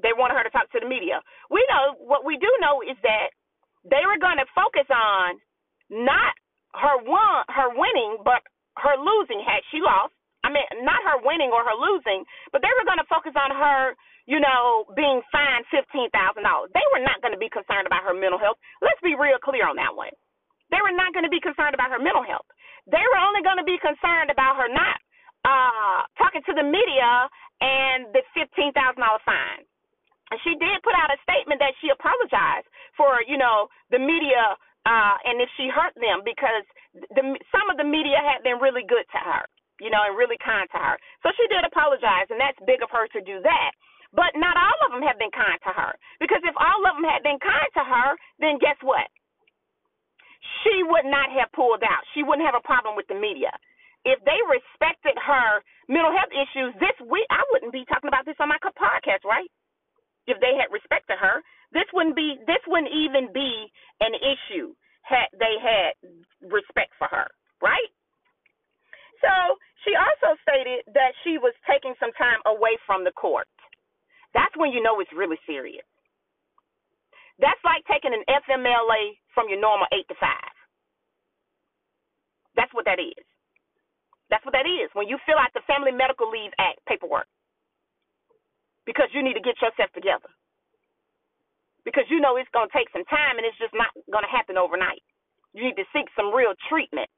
They 0.00 0.16
wanted 0.16 0.36
her 0.36 0.44
to 0.44 0.52
talk 0.52 0.68
to 0.72 0.80
the 0.80 0.88
media. 0.88 1.20
We 1.48 1.64
know 1.72 1.96
what 2.00 2.24
we 2.24 2.36
do 2.36 2.48
know 2.60 2.84
is 2.84 2.96
that 3.04 3.32
they 3.84 4.04
were 4.04 4.20
going 4.20 4.40
to 4.40 4.48
focus 4.52 4.88
on 4.92 5.40
not 5.88 6.36
her 6.76 7.00
won 7.04 7.44
her 7.48 7.72
winning 7.72 8.20
but 8.20 8.44
her 8.76 8.96
losing. 9.00 9.40
Had 9.40 9.64
she 9.72 9.80
lost 9.80 10.12
i 10.44 10.48
mean 10.48 10.64
not 10.84 11.00
her 11.04 11.20
winning 11.24 11.52
or 11.52 11.64
her 11.64 11.76
losing 11.76 12.24
but 12.52 12.60
they 12.60 12.72
were 12.76 12.88
going 12.88 13.00
to 13.00 13.08
focus 13.08 13.32
on 13.36 13.52
her 13.52 13.96
you 14.30 14.38
know, 14.38 14.86
being 14.94 15.18
fined 15.34 15.66
fifteen 15.74 16.06
thousand 16.14 16.46
dollars. 16.46 16.70
They 16.70 16.86
were 16.94 17.02
not 17.02 17.18
going 17.18 17.34
to 17.34 17.42
be 17.42 17.50
concerned 17.50 17.90
about 17.90 18.06
her 18.06 18.14
mental 18.14 18.38
health. 18.38 18.62
Let's 18.78 19.02
be 19.02 19.18
real 19.18 19.42
clear 19.42 19.66
on 19.66 19.74
that 19.82 19.90
one. 19.98 20.14
They 20.70 20.78
were 20.86 20.94
not 20.94 21.10
going 21.10 21.26
to 21.26 21.34
be 21.34 21.42
concerned 21.42 21.74
about 21.74 21.90
her 21.90 21.98
mental 21.98 22.22
health. 22.22 22.46
They 22.86 23.02
were 23.10 23.22
only 23.26 23.42
going 23.42 23.58
to 23.58 23.66
be 23.66 23.82
concerned 23.82 24.30
about 24.30 24.54
her 24.54 24.70
not 24.70 25.02
uh 25.42 26.06
talking 26.20 26.44
to 26.46 26.54
the 26.54 26.62
media 26.62 27.26
and 27.58 28.12
the 28.14 28.22
fifteen 28.30 28.70
thousand 28.70 29.02
dollar 29.02 29.18
fine. 29.26 29.66
And 30.30 30.38
she 30.46 30.54
did 30.62 30.78
put 30.86 30.94
out 30.94 31.10
a 31.10 31.18
statement 31.26 31.58
that 31.58 31.74
she 31.82 31.90
apologized 31.90 32.70
for, 32.94 33.18
you 33.26 33.34
know, 33.34 33.66
the 33.90 33.98
media 33.98 34.54
uh 34.86 35.16
and 35.26 35.42
if 35.42 35.50
she 35.58 35.66
hurt 35.66 35.96
them 35.98 36.22
because 36.22 36.62
the 37.18 37.24
some 37.50 37.66
of 37.66 37.82
the 37.82 37.88
media 37.88 38.22
had 38.22 38.46
been 38.46 38.62
really 38.62 38.86
good 38.86 39.08
to 39.10 39.18
her, 39.18 39.42
you 39.82 39.90
know, 39.90 40.06
and 40.06 40.14
really 40.14 40.38
kind 40.38 40.70
to 40.70 40.78
her. 40.78 40.94
So 41.26 41.34
she 41.34 41.50
did 41.50 41.66
apologize 41.66 42.30
and 42.30 42.38
that's 42.38 42.60
big 42.62 42.84
of 42.84 42.94
her 42.94 43.10
to 43.10 43.20
do 43.26 43.42
that. 43.42 43.72
But 44.12 44.34
not 44.34 44.58
all 44.58 44.78
of 44.86 44.90
them 44.90 45.06
have 45.06 45.18
been 45.22 45.30
kind 45.30 45.58
to 45.62 45.72
her. 45.72 45.94
Because 46.18 46.42
if 46.42 46.56
all 46.58 46.82
of 46.82 46.98
them 46.98 47.06
had 47.06 47.22
been 47.22 47.38
kind 47.38 47.70
to 47.78 47.84
her, 47.86 48.08
then 48.42 48.58
guess 48.58 48.78
what? 48.82 49.06
She 50.62 50.82
would 50.82 51.06
not 51.06 51.30
have 51.30 51.52
pulled 51.54 51.84
out. 51.86 52.02
She 52.14 52.26
wouldn't 52.26 52.46
have 52.46 52.58
a 52.58 52.66
problem 52.66 52.96
with 52.96 53.06
the 53.06 53.14
media. 53.14 53.54
If 54.04 54.18
they 54.24 54.40
respected 54.48 55.14
her 55.20 55.60
mental 55.86 56.10
health 56.10 56.32
issues 56.32 56.72
this 56.80 56.96
week, 57.04 57.28
I 57.28 57.44
wouldn't 57.52 57.72
be 57.72 57.84
talking 57.84 58.08
about 58.08 58.24
this 58.24 58.40
on 58.40 58.48
my 58.48 58.58
podcast, 58.64 59.22
right? 59.28 59.50
If 60.26 60.40
they 60.40 60.56
had 60.56 60.72
respected 60.72 61.20
her, 61.20 61.44
this 61.72 61.86
wouldn't 61.92 62.16
be 62.16 62.40
this 62.46 62.62
wouldn't 62.66 62.92
even 62.92 63.32
be 63.32 63.68
an 64.00 64.16
issue 64.16 64.74
had 65.02 65.28
they 65.36 65.54
had 65.60 65.92
respect 66.48 66.96
for 66.98 67.08
her, 67.12 67.28
right? 67.62 67.90
So 69.20 69.32
she 69.84 69.92
also 69.96 70.36
stated 70.40 70.84
that 70.96 71.12
she 71.24 71.36
was 71.36 71.52
taking 71.68 71.92
some 72.00 72.12
time 72.16 72.40
away 72.48 72.80
from 72.86 73.04
the 73.04 73.12
court. 73.12 73.48
That's 74.34 74.54
when 74.56 74.72
you 74.72 74.82
know 74.82 75.00
it's 75.00 75.12
really 75.16 75.38
serious. 75.46 75.86
That's 77.40 77.60
like 77.64 77.82
taking 77.88 78.14
an 78.14 78.24
FMLA 78.28 79.16
from 79.34 79.48
your 79.48 79.60
normal 79.60 79.88
8 79.92 80.06
to 80.08 80.16
5. 80.18 80.30
That's 82.56 82.72
what 82.74 82.84
that 82.86 83.00
is. 83.00 83.24
That's 84.30 84.44
what 84.46 84.54
that 84.54 84.68
is. 84.68 84.90
When 84.94 85.08
you 85.08 85.18
fill 85.26 85.38
out 85.40 85.50
the 85.54 85.64
Family 85.66 85.92
Medical 85.92 86.30
Leave 86.30 86.52
Act 86.58 86.80
paperwork. 86.86 87.26
Because 88.86 89.10
you 89.14 89.22
need 89.22 89.34
to 89.34 89.44
get 89.44 89.58
yourself 89.60 89.90
together. 89.94 90.30
Because 91.84 92.04
you 92.10 92.20
know 92.20 92.36
it's 92.36 92.50
going 92.52 92.68
to 92.68 92.76
take 92.76 92.90
some 92.92 93.06
time 93.08 93.38
and 93.38 93.46
it's 93.46 93.58
just 93.58 93.74
not 93.74 93.90
going 94.12 94.24
to 94.24 94.30
happen 94.32 94.58
overnight. 94.58 95.02
You 95.54 95.64
need 95.64 95.78
to 95.80 95.88
seek 95.94 96.06
some 96.14 96.34
real 96.34 96.54
treatment. 96.68 97.08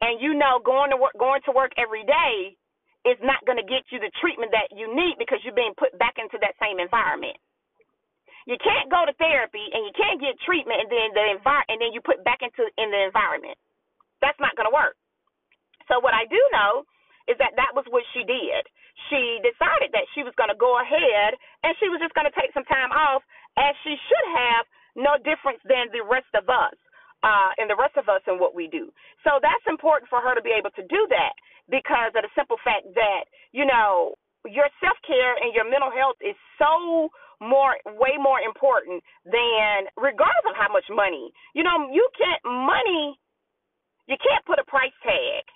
And 0.00 0.20
you 0.20 0.34
know 0.34 0.60
going 0.64 0.90
to 0.90 0.98
work 0.98 1.14
going 1.18 1.42
to 1.46 1.52
work 1.52 1.72
every 1.76 2.04
day 2.04 2.56
is 3.08 3.18
not 3.24 3.40
going 3.48 3.56
to 3.56 3.66
get 3.66 3.88
you 3.88 3.98
the 3.98 4.12
treatment 4.20 4.52
that 4.52 4.68
you 4.76 4.90
need 4.92 5.16
because 5.16 5.40
you're 5.44 5.56
being 5.56 5.76
put 5.76 5.96
back 5.96 6.20
into 6.20 6.36
that 6.44 6.56
same 6.60 6.80
environment. 6.80 7.36
You 8.48 8.56
can't 8.60 8.90
go 8.90 9.04
to 9.04 9.14
therapy 9.20 9.68
and 9.72 9.84
you 9.84 9.92
can't 9.96 10.20
get 10.20 10.36
treatment 10.44 10.80
and 10.84 10.90
then 10.90 11.08
the 11.12 11.24
envir- 11.36 11.68
and 11.68 11.80
then 11.80 11.92
you 11.92 12.00
put 12.00 12.24
back 12.24 12.40
into 12.40 12.66
in 12.80 12.90
the 12.90 13.02
environment. 13.08 13.56
That's 14.20 14.40
not 14.40 14.56
going 14.56 14.68
to 14.68 14.74
work. 14.74 14.96
So 15.88 16.00
what 16.00 16.14
I 16.14 16.26
do 16.28 16.40
know 16.52 16.84
is 17.28 17.38
that 17.38 17.56
that 17.56 17.72
was 17.72 17.86
what 17.88 18.04
she 18.12 18.26
did. 18.26 18.66
She 19.08 19.40
decided 19.40 19.94
that 19.94 20.08
she 20.12 20.26
was 20.26 20.34
going 20.36 20.50
to 20.52 20.58
go 20.58 20.80
ahead 20.82 21.36
and 21.64 21.72
she 21.78 21.88
was 21.88 22.02
just 22.02 22.16
going 22.16 22.28
to 22.28 22.36
take 22.36 22.52
some 22.52 22.66
time 22.68 22.92
off 22.92 23.22
as 23.56 23.72
she 23.86 23.96
should 23.96 24.26
have 24.34 24.64
no 24.98 25.16
difference 25.22 25.62
than 25.64 25.88
the 25.94 26.04
rest 26.04 26.28
of 26.34 26.50
us 26.50 26.74
uh, 27.22 27.50
and 27.58 27.68
the 27.68 27.76
rest 27.76 27.96
of 27.96 28.08
us 28.08 28.24
in 28.26 28.40
what 28.40 28.54
we 28.54 28.68
do. 28.68 28.92
So 29.24 29.38
that's 29.42 29.66
important 29.68 30.08
for 30.08 30.20
her 30.20 30.34
to 30.34 30.42
be 30.42 30.54
able 30.56 30.70
to 30.76 30.84
do 30.88 31.00
that 31.10 31.34
because 31.68 32.12
of 32.16 32.24
the 32.24 32.32
simple 32.32 32.56
fact 32.64 32.88
that, 32.96 33.28
you 33.52 33.64
know, 33.64 34.16
your 34.48 34.68
self 34.80 34.96
care 35.04 35.36
and 35.36 35.52
your 35.52 35.68
mental 35.68 35.92
health 35.92 36.16
is 36.24 36.36
so 36.56 37.12
more 37.40 37.76
way 37.96 38.16
more 38.20 38.40
important 38.40 39.00
than 39.24 39.88
regardless 39.96 40.48
of 40.48 40.56
how 40.56 40.72
much 40.72 40.84
money. 40.88 41.32
You 41.52 41.64
know, 41.64 41.88
you 41.92 42.04
can't 42.16 42.40
money 42.44 43.20
you 44.10 44.18
can't 44.18 44.42
put 44.42 44.58
a 44.58 44.66
price 44.66 44.94
tag 45.06 45.46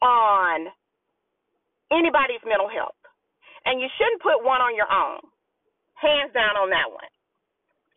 on 0.00 0.72
anybody's 1.92 2.40
mental 2.40 2.72
health. 2.72 2.96
And 3.68 3.84
you 3.84 3.86
shouldn't 4.00 4.24
put 4.24 4.40
one 4.40 4.64
on 4.64 4.72
your 4.72 4.88
own. 4.88 5.20
Hands 6.00 6.32
down 6.32 6.56
on 6.56 6.72
that 6.72 6.88
one. 6.88 7.12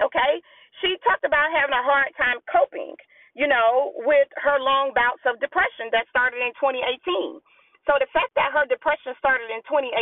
Okay? 0.03 0.43
She 0.81 0.97
talked 1.03 1.23
about 1.23 1.51
having 1.51 1.75
a 1.75 1.83
hard 1.83 2.11
time 2.19 2.43
coping, 2.51 2.95
you 3.35 3.47
know, 3.47 3.95
with 4.03 4.27
her 4.41 4.59
long 4.59 4.91
bouts 4.95 5.23
of 5.27 5.39
depression 5.39 5.91
that 5.91 6.07
started 6.11 6.41
in 6.41 6.51
2018. 6.59 7.39
So 7.85 7.93
the 8.01 8.09
fact 8.09 8.33
that 8.33 8.49
her 8.49 8.65
depression 8.65 9.13
started 9.21 9.45
in 9.53 9.61
2018 9.69 9.93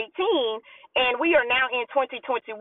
and 0.95 1.19
we 1.19 1.35
are 1.35 1.43
now 1.43 1.67
in 1.67 1.83
2021, 1.91 2.55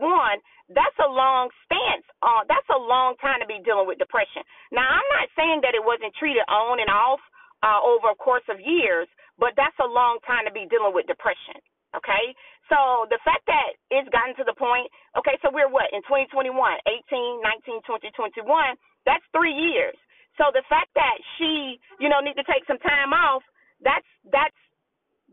that's 0.75 0.99
a 0.99 1.07
long 1.07 1.47
stance. 1.63 2.03
Uh, 2.19 2.43
that's 2.51 2.67
a 2.75 2.79
long 2.79 3.15
time 3.23 3.39
to 3.39 3.47
be 3.47 3.63
dealing 3.63 3.87
with 3.87 4.03
depression. 4.03 4.43
Now, 4.75 4.83
I'm 4.83 5.09
not 5.15 5.31
saying 5.39 5.63
that 5.63 5.79
it 5.79 5.83
wasn't 5.83 6.11
treated 6.19 6.43
on 6.51 6.83
and 6.83 6.91
off 6.91 7.23
uh, 7.63 7.79
over 7.79 8.11
a 8.11 8.17
course 8.19 8.43
of 8.51 8.59
years, 8.59 9.07
but 9.39 9.55
that's 9.55 9.77
a 9.79 9.87
long 9.87 10.19
time 10.27 10.43
to 10.43 10.51
be 10.51 10.67
dealing 10.67 10.91
with 10.91 11.07
depression. 11.07 11.55
Okay? 11.95 12.35
So 12.71 13.05
the 13.11 13.19
fact 13.27 13.43
that 13.47 13.75
it's 13.91 14.07
gotten 14.09 14.35
to 14.39 14.45
the 14.47 14.55
point, 14.55 14.87
okay, 15.19 15.35
so 15.43 15.51
we're 15.51 15.69
what, 15.69 15.91
in 15.91 16.01
2021, 16.07 16.51
18, 16.53 17.43
19, 17.43 17.81
20, 17.83 18.11
21, 18.15 18.75
that's 19.05 19.25
three 19.35 19.53
years. 19.53 19.95
So 20.39 20.49
the 20.53 20.63
fact 20.69 20.89
that 20.95 21.17
she, 21.37 21.77
you 21.99 22.09
know, 22.09 22.19
need 22.19 22.39
to 22.39 22.47
take 22.47 22.65
some 22.65 22.79
time 22.79 23.13
off, 23.13 23.43
that's 23.83 24.07
that's 24.31 24.57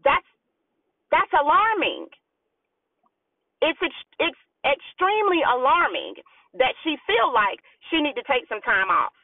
that's 0.05 0.27
that's 1.11 1.33
alarming. 1.33 2.11
It's 3.63 3.81
it's 4.19 4.41
extremely 4.65 5.41
alarming 5.47 6.21
that 6.59 6.75
she 6.85 6.97
feel 7.07 7.33
like 7.33 7.61
she 7.89 8.03
need 8.03 8.15
to 8.19 8.27
take 8.27 8.45
some 8.49 8.61
time 8.61 8.91
off. 8.91 9.15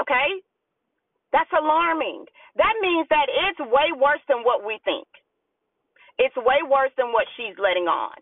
Okay? 0.00 0.40
That's 1.32 1.50
alarming. 1.54 2.26
That 2.56 2.74
means 2.82 3.06
that 3.10 3.26
it's 3.30 3.60
way 3.70 3.94
worse 3.94 4.22
than 4.28 4.42
what 4.42 4.66
we 4.66 4.78
think. 4.84 5.06
It's 6.18 6.36
way 6.36 6.60
worse 6.66 6.90
than 6.98 7.12
what 7.12 7.26
she's 7.36 7.56
letting 7.56 7.86
on. 7.86 8.12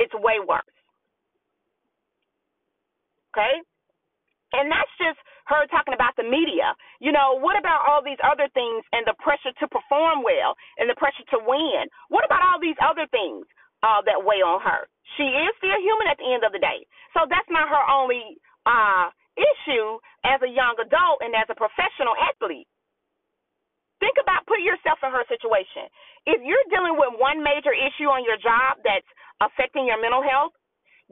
It's 0.00 0.14
way 0.14 0.40
worse. 0.40 0.64
Okay? 3.30 3.60
And 4.52 4.66
that's 4.66 4.90
just 4.98 5.20
her 5.46 5.66
talking 5.70 5.94
about 5.94 6.16
the 6.18 6.26
media. 6.26 6.74
You 6.98 7.12
know, 7.12 7.38
what 7.38 7.54
about 7.54 7.86
all 7.86 8.02
these 8.02 8.18
other 8.24 8.50
things 8.50 8.82
and 8.90 9.06
the 9.06 9.14
pressure 9.22 9.54
to 9.62 9.66
perform 9.70 10.26
well 10.26 10.58
and 10.78 10.90
the 10.90 10.98
pressure 10.98 11.22
to 11.36 11.38
win? 11.38 11.86
What 12.08 12.26
about 12.26 12.42
all 12.42 12.58
these 12.58 12.78
other 12.82 13.06
things 13.14 13.46
uh, 13.86 14.02
that 14.10 14.18
weigh 14.18 14.42
on 14.42 14.58
her? 14.62 14.90
She 15.14 15.26
is 15.26 15.54
still 15.58 15.78
human 15.78 16.10
at 16.10 16.18
the 16.18 16.26
end 16.34 16.42
of 16.42 16.50
the 16.50 16.62
day. 16.62 16.82
So 17.14 17.26
that's 17.30 17.46
not 17.50 17.70
her 17.70 17.84
only 17.86 18.42
uh, 18.66 19.14
issue 19.36 19.98
as 20.24 20.42
a 20.42 20.50
young 20.50 20.76
adult 20.80 21.22
and 21.22 21.34
as 21.34 21.46
a 21.50 21.56
professional 21.56 22.14
athlete. 22.18 22.68
Think 24.00 24.16
about 24.20 24.48
put 24.48 24.64
yourself 24.64 24.98
in 25.04 25.12
her 25.12 25.24
situation. 25.28 25.88
If 26.24 26.40
you're 26.40 26.66
dealing 26.72 26.96
with 26.96 27.20
one 27.20 27.44
major 27.44 27.72
issue 27.72 28.08
on 28.08 28.24
your 28.24 28.40
job 28.40 28.80
that's 28.84 29.06
affecting 29.44 29.86
your 29.86 30.00
mental 30.00 30.24
health, 30.24 30.56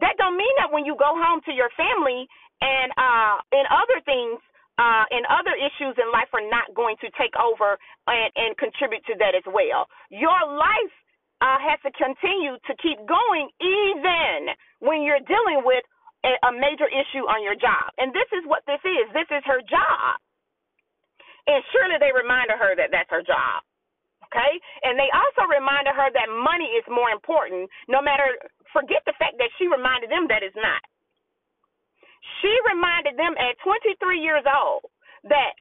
that 0.01 0.17
don't 0.17 0.37
mean 0.37 0.55
that 0.59 0.73
when 0.73 0.85
you 0.89 0.97
go 0.97 1.13
home 1.17 1.41
to 1.45 1.53
your 1.53 1.69
family 1.77 2.27
and 2.61 2.91
uh 2.97 3.37
and 3.53 3.67
other 3.71 4.01
things 4.09 4.41
uh 4.79 5.05
and 5.13 5.27
other 5.29 5.55
issues 5.59 5.95
in 6.01 6.09
life 6.11 6.31
are 6.33 6.45
not 6.49 6.73
going 6.75 6.97
to 7.05 7.11
take 7.19 7.35
over 7.37 7.77
and, 8.09 8.31
and 8.37 8.51
contribute 8.57 9.05
to 9.07 9.15
that 9.21 9.37
as 9.37 9.45
well. 9.47 9.87
Your 10.11 10.39
life 10.49 10.95
uh 11.45 11.61
has 11.61 11.79
to 11.85 11.93
continue 11.93 12.57
to 12.67 12.73
keep 12.81 12.99
going 13.05 13.53
even 13.61 14.55
when 14.81 15.03
you're 15.05 15.23
dealing 15.29 15.63
with 15.63 15.85
a, 16.25 16.51
major 16.53 16.89
issue 16.91 17.25
on 17.31 17.43
your 17.43 17.55
job. 17.55 17.95
And 17.99 18.11
this 18.11 18.27
is 18.35 18.43
what 18.47 18.67
this 18.67 18.83
is. 18.83 19.07
This 19.15 19.31
is 19.31 19.43
her 19.47 19.63
job. 19.63 20.19
And 21.47 21.63
surely 21.73 21.97
they 22.03 22.13
reminded 22.13 22.59
her 22.59 22.75
that 22.77 22.91
that's 22.91 23.11
her 23.11 23.23
job. 23.23 23.63
Okay? 24.29 24.53
And 24.85 24.99
they 24.99 25.09
also 25.15 25.49
reminded 25.49 25.97
her 25.97 26.11
that 26.13 26.29
money 26.29 26.69
is 26.77 26.85
more 26.91 27.09
important, 27.09 27.71
no 27.89 28.03
matter, 28.05 28.37
forget 28.75 29.01
the 29.07 29.17
fact 29.17 29.41
that 29.41 29.49
she 29.57 29.71
reminded 29.71 30.11
them 30.13 30.29
that 30.29 30.45
it's 30.45 30.59
not. 30.59 30.83
She 32.43 32.53
reminded 32.69 33.17
them 33.17 33.33
at 33.41 33.57
23 33.65 34.21
years 34.21 34.45
old 34.45 34.85
that 35.25 35.57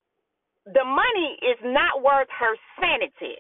the 0.68 0.84
money 0.84 1.40
is 1.40 1.56
not 1.64 2.04
worth 2.04 2.28
her 2.36 2.60
sanity, 2.76 3.40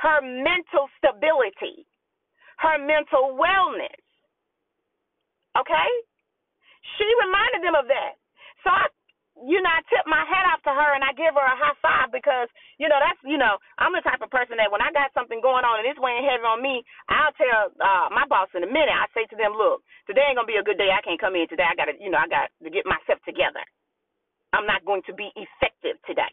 her 0.00 0.24
mental 0.24 0.88
stability, 0.96 1.84
her 2.56 2.80
mental 2.80 3.36
wellness. 3.36 4.00
Okay? 5.52 5.90
She 6.98 7.06
reminded 7.24 7.62
them 7.64 7.76
of 7.76 7.86
that. 7.88 8.18
So 8.64 8.70
I 8.70 8.86
you 9.40 9.58
know, 9.64 9.72
I 9.72 9.80
tip 9.88 10.04
my 10.04 10.22
hat 10.28 10.44
off 10.52 10.60
to 10.68 10.72
her 10.72 10.90
and 10.92 11.02
I 11.02 11.16
give 11.16 11.32
her 11.32 11.42
a 11.42 11.56
high 11.56 11.78
five 11.80 12.12
because, 12.12 12.52
you 12.76 12.86
know, 12.86 13.00
that's, 13.00 13.18
you 13.24 13.40
know, 13.40 13.56
I'm 13.80 13.96
the 13.96 14.04
type 14.04 14.20
of 14.20 14.28
person 14.28 14.60
that 14.60 14.68
when 14.68 14.84
I 14.84 14.92
got 14.92 15.10
something 15.16 15.40
going 15.40 15.64
on 15.64 15.80
and 15.80 15.88
it's 15.88 15.98
weighing 15.98 16.22
heavy 16.22 16.44
on 16.44 16.60
me, 16.60 16.84
I'll 17.08 17.34
tell 17.34 17.72
uh, 17.80 18.06
my 18.12 18.28
boss 18.28 18.52
in 18.52 18.62
a 18.62 18.70
minute. 18.70 18.92
I 18.92 19.08
say 19.16 19.24
to 19.32 19.36
them, 19.36 19.56
look, 19.56 19.82
today 20.04 20.22
ain't 20.28 20.36
gonna 20.36 20.50
be 20.50 20.60
a 20.60 20.66
good 20.66 20.76
day. 20.76 20.92
I 20.92 21.00
can't 21.00 21.20
come 21.20 21.34
in 21.34 21.48
today. 21.48 21.64
I 21.64 21.74
gotta, 21.74 21.96
you 21.96 22.12
know, 22.12 22.20
I 22.20 22.28
got 22.28 22.52
to 22.62 22.70
get 22.70 22.84
myself 22.84 23.18
together. 23.24 23.64
I'm 24.52 24.68
not 24.68 24.84
going 24.84 25.02
to 25.08 25.16
be 25.16 25.32
effective 25.32 25.96
today. 26.04 26.28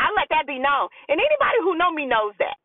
I 0.00 0.08
let 0.16 0.32
that 0.32 0.48
be 0.48 0.56
known, 0.56 0.88
and 1.12 1.20
anybody 1.20 1.58
who 1.60 1.76
know 1.76 1.92
me 1.92 2.08
knows 2.08 2.32
that. 2.40 2.56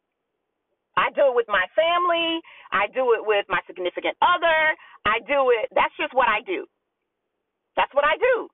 I 0.97 1.11
do 1.11 1.31
it 1.31 1.35
with 1.35 1.47
my 1.51 1.65
family. 1.75 2.39
I 2.71 2.87
do 2.91 3.13
it 3.15 3.23
with 3.23 3.45
my 3.49 3.59
significant 3.67 4.15
other. 4.23 4.75
I 5.05 5.19
do 5.27 5.51
it. 5.51 5.69
That's 5.75 5.93
just 5.99 6.13
what 6.15 6.27
I 6.27 6.41
do. 6.47 6.65
That's 7.75 7.93
what 7.93 8.05
I 8.05 8.15
do. 8.17 8.47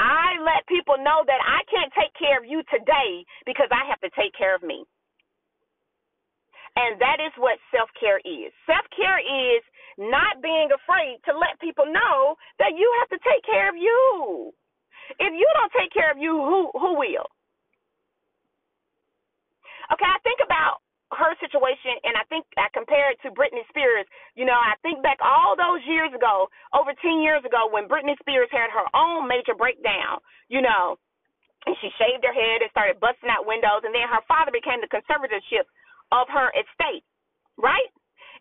I 0.00 0.38
let 0.42 0.66
people 0.70 0.96
know 0.98 1.26
that 1.26 1.42
I 1.42 1.66
can't 1.68 1.92
take 1.92 2.14
care 2.14 2.38
of 2.38 2.46
you 2.46 2.62
today 2.70 3.26
because 3.46 3.68
I 3.70 3.84
have 3.90 4.00
to 4.00 4.10
take 4.14 4.32
care 4.38 4.54
of 4.54 4.62
me. 4.62 4.86
And 6.78 7.00
that 7.02 7.18
is 7.18 7.34
what 7.36 7.58
self 7.74 7.90
care 7.98 8.22
is. 8.22 8.54
Self 8.66 8.86
care 8.94 9.18
is 9.18 9.62
not 9.98 10.38
being 10.42 10.70
afraid 10.70 11.18
to 11.26 11.34
let 11.34 11.58
people 11.58 11.86
know 11.90 12.38
that 12.62 12.78
you 12.78 12.86
have 13.02 13.10
to 13.10 13.20
take 13.26 13.42
care 13.42 13.68
of 13.68 13.74
you. 13.74 14.54
If 15.18 15.32
you 15.34 15.48
don't 15.58 15.74
take 15.74 15.90
care 15.90 16.10
of 16.12 16.18
you, 16.18 16.38
who 16.38 16.70
who 16.78 16.94
will? 16.94 17.26
Okay, 19.90 20.06
I 20.06 20.20
think 20.22 20.38
about 20.44 20.78
her 21.12 21.32
situation, 21.40 21.96
and 22.04 22.16
I 22.16 22.24
think 22.28 22.44
I 22.60 22.68
compare 22.76 23.08
it 23.08 23.18
to 23.24 23.32
Britney 23.32 23.64
Spears. 23.72 24.04
You 24.36 24.44
know, 24.44 24.56
I 24.56 24.76
think 24.84 25.00
back 25.00 25.16
all 25.24 25.56
those 25.56 25.80
years 25.88 26.12
ago, 26.12 26.48
over 26.76 26.92
10 26.92 27.24
years 27.24 27.40
ago, 27.48 27.68
when 27.72 27.88
Britney 27.88 28.18
Spears 28.20 28.52
had 28.52 28.68
her 28.68 28.84
own 28.92 29.24
major 29.24 29.56
breakdown, 29.56 30.20
you 30.52 30.60
know, 30.60 31.00
and 31.64 31.74
she 31.80 31.88
shaved 31.96 32.24
her 32.24 32.32
head 32.32 32.60
and 32.60 32.70
started 32.70 33.00
busting 33.00 33.32
out 33.32 33.48
windows, 33.48 33.84
and 33.84 33.92
then 33.96 34.08
her 34.08 34.24
father 34.28 34.52
became 34.52 34.84
the 34.84 34.92
conservatorship 34.92 35.64
of 36.12 36.28
her 36.28 36.52
estate, 36.52 37.04
right? 37.56 37.88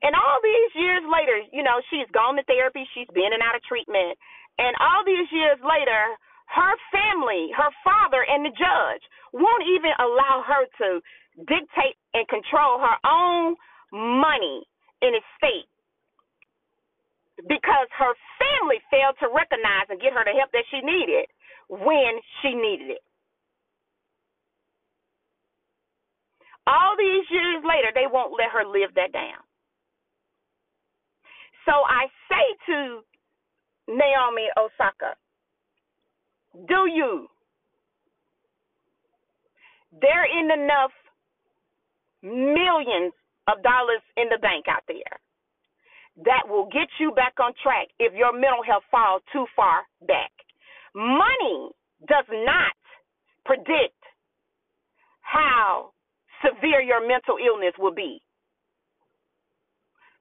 And 0.03 0.13
all 0.13 0.37
these 0.43 0.71
years 0.77 1.03
later, 1.07 1.41
you 1.49 1.63
know, 1.63 1.81
she's 1.89 2.07
gone 2.13 2.37
to 2.37 2.45
therapy, 2.45 2.85
she's 2.93 3.09
been 3.15 3.33
and 3.33 3.41
out 3.41 3.57
of 3.57 3.63
treatment, 3.65 4.19
and 4.59 4.75
all 4.77 5.01
these 5.07 5.27
years 5.31 5.57
later, 5.63 6.19
her 6.47 6.73
family, 6.91 7.51
her 7.55 7.71
father, 7.83 8.23
and 8.23 8.45
the 8.45 8.55
judge 8.55 9.03
won't 9.33 9.65
even 9.67 9.91
allow 9.99 10.43
her 10.47 10.63
to 10.79 11.01
dictate 11.45 11.97
and 12.13 12.27
control 12.27 12.79
her 12.79 12.97
own 13.05 13.55
money 13.93 14.65
in 15.01 15.13
estate 15.13 15.69
because 17.45 17.87
her 17.93 18.13
family 18.41 18.81
failed 18.89 19.13
to 19.21 19.29
recognize 19.29 19.85
and 19.89 20.01
get 20.01 20.13
her 20.13 20.25
the 20.25 20.33
help 20.33 20.49
that 20.51 20.65
she 20.73 20.81
needed 20.81 21.29
when 21.69 22.17
she 22.41 22.57
needed 22.57 22.97
it. 22.97 23.03
All 26.65 26.97
these 26.97 27.23
years 27.29 27.63
later, 27.63 27.93
they 27.93 28.09
won't 28.11 28.33
let 28.33 28.49
her 28.51 28.65
live 28.65 28.91
that 28.95 29.13
down. 29.13 29.39
So 31.65 31.71
I 31.71 32.07
say 32.27 32.45
to 32.67 33.01
Naomi 33.87 34.49
Osaka, 34.57 35.15
do 36.67 36.89
you? 36.91 37.27
There 40.01 40.25
ain't 40.25 40.51
enough 40.51 40.91
millions 42.23 43.13
of 43.47 43.61
dollars 43.63 44.01
in 44.17 44.29
the 44.29 44.39
bank 44.41 44.65
out 44.67 44.83
there 44.87 45.19
that 46.25 46.49
will 46.49 46.65
get 46.65 46.89
you 46.99 47.11
back 47.11 47.33
on 47.39 47.53
track 47.61 47.87
if 47.99 48.13
your 48.13 48.33
mental 48.33 48.63
health 48.65 48.83
falls 48.89 49.21
too 49.31 49.45
far 49.55 49.83
back. 50.07 50.31
Money 50.95 51.69
does 52.07 52.25
not 52.31 52.73
predict 53.45 54.01
how 55.21 55.91
severe 56.43 56.81
your 56.81 57.05
mental 57.07 57.37
illness 57.37 57.73
will 57.77 57.93
be. 57.93 58.21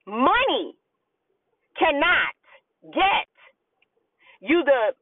Money 0.05 0.75
cannot 1.77 2.35
get 2.93 3.27
you 4.39 4.63
the 4.63 4.93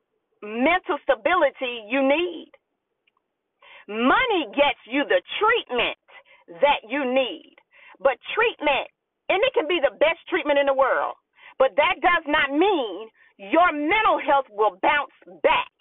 mental 0.41 0.97
stability 1.03 1.83
you 1.89 2.01
need. 2.01 2.51
Money 3.87 4.47
gets 4.55 4.79
you 4.89 5.03
the 5.07 5.21
treatment 5.39 5.97
that 6.47 6.85
you 6.87 7.05
need. 7.05 7.55
But 7.99 8.19
treatment, 8.35 8.87
and 9.29 9.41
it 9.41 9.53
can 9.53 9.67
be 9.67 9.79
the 9.81 9.95
best 9.97 10.19
treatment 10.29 10.59
in 10.59 10.65
the 10.65 10.75
world, 10.75 11.15
but 11.57 11.71
that 11.77 11.95
does 12.01 12.25
not 12.27 12.51
mean 12.51 13.07
your 13.37 13.71
mental 13.71 14.19
health 14.19 14.45
will 14.51 14.77
bounce 14.81 15.15
back 15.43 15.71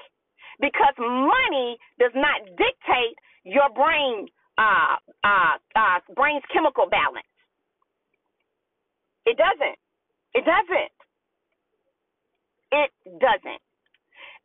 because 0.61 0.95
money 0.99 1.77
does 1.99 2.13
not 2.15 2.47
dictate 2.57 3.17
your 3.45 3.69
brain 3.75 4.29
uh, 4.57 4.97
uh, 5.25 5.59
uh, 5.75 5.99
brain's 6.15 6.45
chemical 6.53 6.87
balance. 6.89 7.27
It 9.27 9.37
doesn't. 9.37 9.79
It 10.35 10.45
doesn't. 10.45 10.95
It 12.73 12.91
doesn't. 13.19 13.63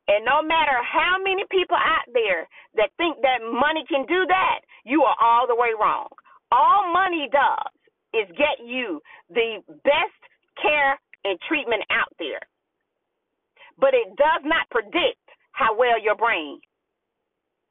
And 0.10 0.26
no 0.26 0.42
matter 0.42 0.74
how 0.82 1.22
many 1.22 1.46
people 1.54 1.78
out 1.78 2.10
there 2.12 2.50
that 2.82 2.90
think 2.98 3.22
that 3.22 3.46
money 3.46 3.86
can 3.86 4.10
do 4.10 4.26
that, 4.26 4.66
you 4.84 5.06
are 5.06 5.16
all 5.22 5.46
the 5.46 5.54
way 5.54 5.70
wrong. 5.78 6.10
All 6.52 6.90
money 6.92 7.30
does 7.30 7.70
is 8.18 8.26
get 8.34 8.58
you 8.66 9.00
the 9.30 9.62
best 9.86 10.22
care 10.58 10.98
and 11.24 11.38
treatment 11.48 11.84
out 11.94 12.10
there. 12.18 12.42
But 13.78 13.94
it 13.94 14.10
does 14.18 14.42
not 14.44 14.66
predict 14.72 15.22
how 15.52 15.78
well 15.78 16.02
your 16.02 16.16
brain 16.16 16.60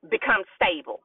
becomes 0.09 0.47
stable 0.55 1.03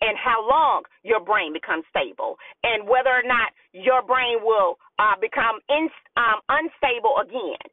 and 0.00 0.16
how 0.16 0.48
long 0.48 0.82
your 1.04 1.20
brain 1.20 1.52
becomes 1.52 1.84
stable 1.92 2.36
and 2.64 2.88
whether 2.88 3.10
or 3.10 3.22
not 3.22 3.52
your 3.72 4.00
brain 4.00 4.40
will 4.40 4.78
uh, 4.98 5.14
become 5.20 5.60
in, 5.68 5.90
um, 6.16 6.40
unstable 6.48 7.20
again. 7.20 7.68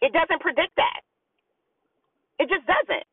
It 0.00 0.12
doesn't 0.12 0.40
predict 0.40 0.76
that. 0.76 1.02
It 2.38 2.48
just 2.48 2.66
doesn't. 2.66 3.06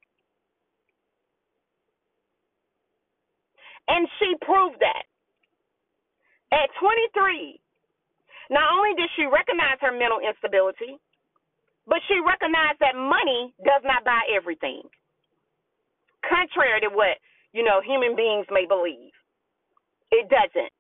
And 3.88 4.08
she 4.20 4.36
proved 4.42 4.80
that. 4.80 5.04
At 6.54 6.70
23, 6.80 7.60
not 8.52 8.72
only 8.78 8.94
did 8.96 9.10
she 9.16 9.26
recognize 9.26 9.82
her 9.82 9.92
mental 9.92 10.20
instability, 10.22 11.00
but 11.88 12.00
she 12.08 12.20
recognized 12.22 12.80
that 12.80 12.96
money 12.96 13.54
does 13.66 13.82
not 13.84 14.06
buy 14.06 14.22
everything. 14.32 14.84
Contrary 16.24 16.80
to 16.82 16.90
what, 16.90 17.20
you 17.52 17.64
know, 17.64 17.82
human 17.84 18.16
beings 18.16 18.48
may 18.52 18.66
believe. 18.66 19.12
It 20.12 20.30
doesn't. 20.30 20.74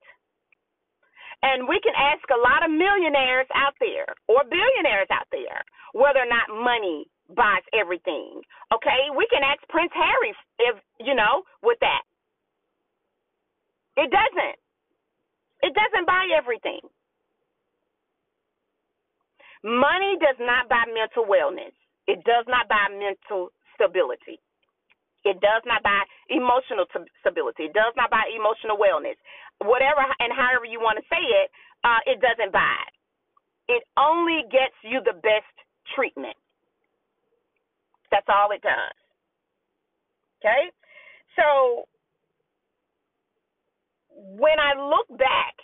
And 1.44 1.68
we 1.68 1.82
can 1.84 1.92
ask 1.98 2.24
a 2.32 2.40
lot 2.40 2.64
of 2.64 2.72
millionaires 2.72 3.48
out 3.52 3.76
there 3.84 4.08
or 4.32 4.48
billionaires 4.48 5.12
out 5.12 5.28
there 5.32 5.66
whether 5.92 6.24
or 6.24 6.30
not 6.32 6.48
money 6.48 7.06
buys 7.30 7.64
everything. 7.74 8.42
Okay, 8.74 9.10
we 9.18 9.28
can 9.32 9.44
ask 9.44 9.62
Prince 9.70 9.94
Harry 9.96 10.34
if 10.60 10.76
you 11.00 11.16
know 11.16 11.44
with 11.64 11.80
that. 11.82 12.04
It 13.98 14.12
doesn't. 14.12 14.58
It 15.64 15.74
doesn't 15.76 16.08
buy 16.08 16.28
everything. 16.38 16.82
Money 19.64 20.18
does 20.22 20.38
not 20.40 20.70
buy 20.70 20.86
mental 20.94 21.26
wellness. 21.26 21.74
It 22.08 22.24
does 22.26 22.46
not 22.48 22.70
buy 22.70 22.88
mental 22.92 23.50
stability. 23.76 24.40
It 25.26 25.42
does 25.42 25.64
not 25.66 25.84
buy 25.84 26.04
emotional 26.30 26.86
stability. 27.22 27.66
It 27.66 27.74
does 27.74 27.94
not 27.98 28.12
buy 28.12 28.24
emotional 28.36 28.78
wellness. 28.78 29.18
Whatever 29.60 30.04
and 30.20 30.32
however 30.34 30.66
you 30.66 30.80
want 30.80 31.00
to 31.00 31.06
say 31.12 31.22
it, 31.22 31.52
uh, 31.84 32.00
it 32.08 32.22
doesn't 32.22 32.54
buy 32.54 32.76
it. 32.88 32.94
it 33.70 33.84
only 33.98 34.44
gets 34.52 34.76
you 34.84 35.02
the 35.06 35.14
best 35.24 35.56
treatment. 35.96 36.38
That's 38.14 38.30
all 38.30 38.54
it 38.54 38.62
does. 38.62 38.96
Okay? 40.40 40.70
So 41.36 41.90
when 44.14 44.60
I 44.62 44.78
look 44.78 45.10
back 45.18 45.58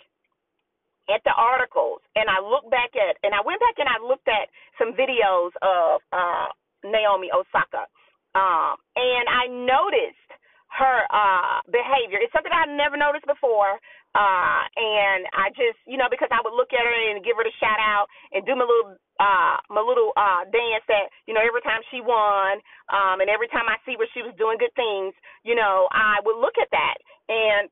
at 1.10 1.22
the 1.26 1.34
articles 1.34 2.02
and 2.14 2.30
I 2.30 2.38
look 2.42 2.70
back 2.70 2.94
at 2.94 3.18
and 3.22 3.34
I 3.34 3.42
went 3.42 3.58
back 3.60 3.78
and 3.78 3.90
I 3.90 3.98
looked 4.02 4.28
at 4.28 4.50
some 4.78 4.94
videos 4.94 5.50
of 5.62 6.02
uh 6.14 6.50
Naomi 6.86 7.30
Osaka. 7.34 7.86
Um 8.34 8.78
and 8.94 9.26
I 9.30 9.46
noticed 9.50 10.30
her 10.78 10.98
uh 11.10 11.62
behavior. 11.70 12.22
It's 12.22 12.32
something 12.34 12.54
I've 12.54 12.70
never 12.70 12.96
noticed 12.96 13.26
before. 13.26 13.78
Uh 14.14 14.62
and 14.76 15.26
I 15.34 15.50
just 15.54 15.78
you 15.86 15.96
know, 15.98 16.08
because 16.10 16.28
I 16.32 16.42
would 16.42 16.56
look 16.56 16.72
at 16.74 16.82
her 16.82 16.96
and 17.12 17.24
give 17.24 17.36
her 17.38 17.44
the 17.46 17.54
shout 17.60 17.78
out 17.78 18.06
and 18.32 18.44
do 18.46 18.56
my 18.56 18.66
little 18.66 18.96
uh 19.20 19.56
my 19.70 19.82
little 19.82 20.12
uh 20.16 20.44
dance 20.50 20.84
that, 20.88 21.10
you 21.26 21.34
know, 21.34 21.42
every 21.44 21.62
time 21.62 21.82
she 21.90 22.00
won, 22.02 22.58
um 22.90 23.20
and 23.22 23.30
every 23.30 23.48
time 23.48 23.68
I 23.70 23.78
see 23.86 23.96
where 23.98 24.10
she 24.14 24.22
was 24.22 24.34
doing 24.38 24.58
good 24.58 24.74
things, 24.76 25.14
you 25.44 25.54
know, 25.54 25.88
I 25.92 26.18
would 26.26 26.38
look 26.40 26.58
at 26.60 26.70
that 26.72 26.98
and 27.30 27.70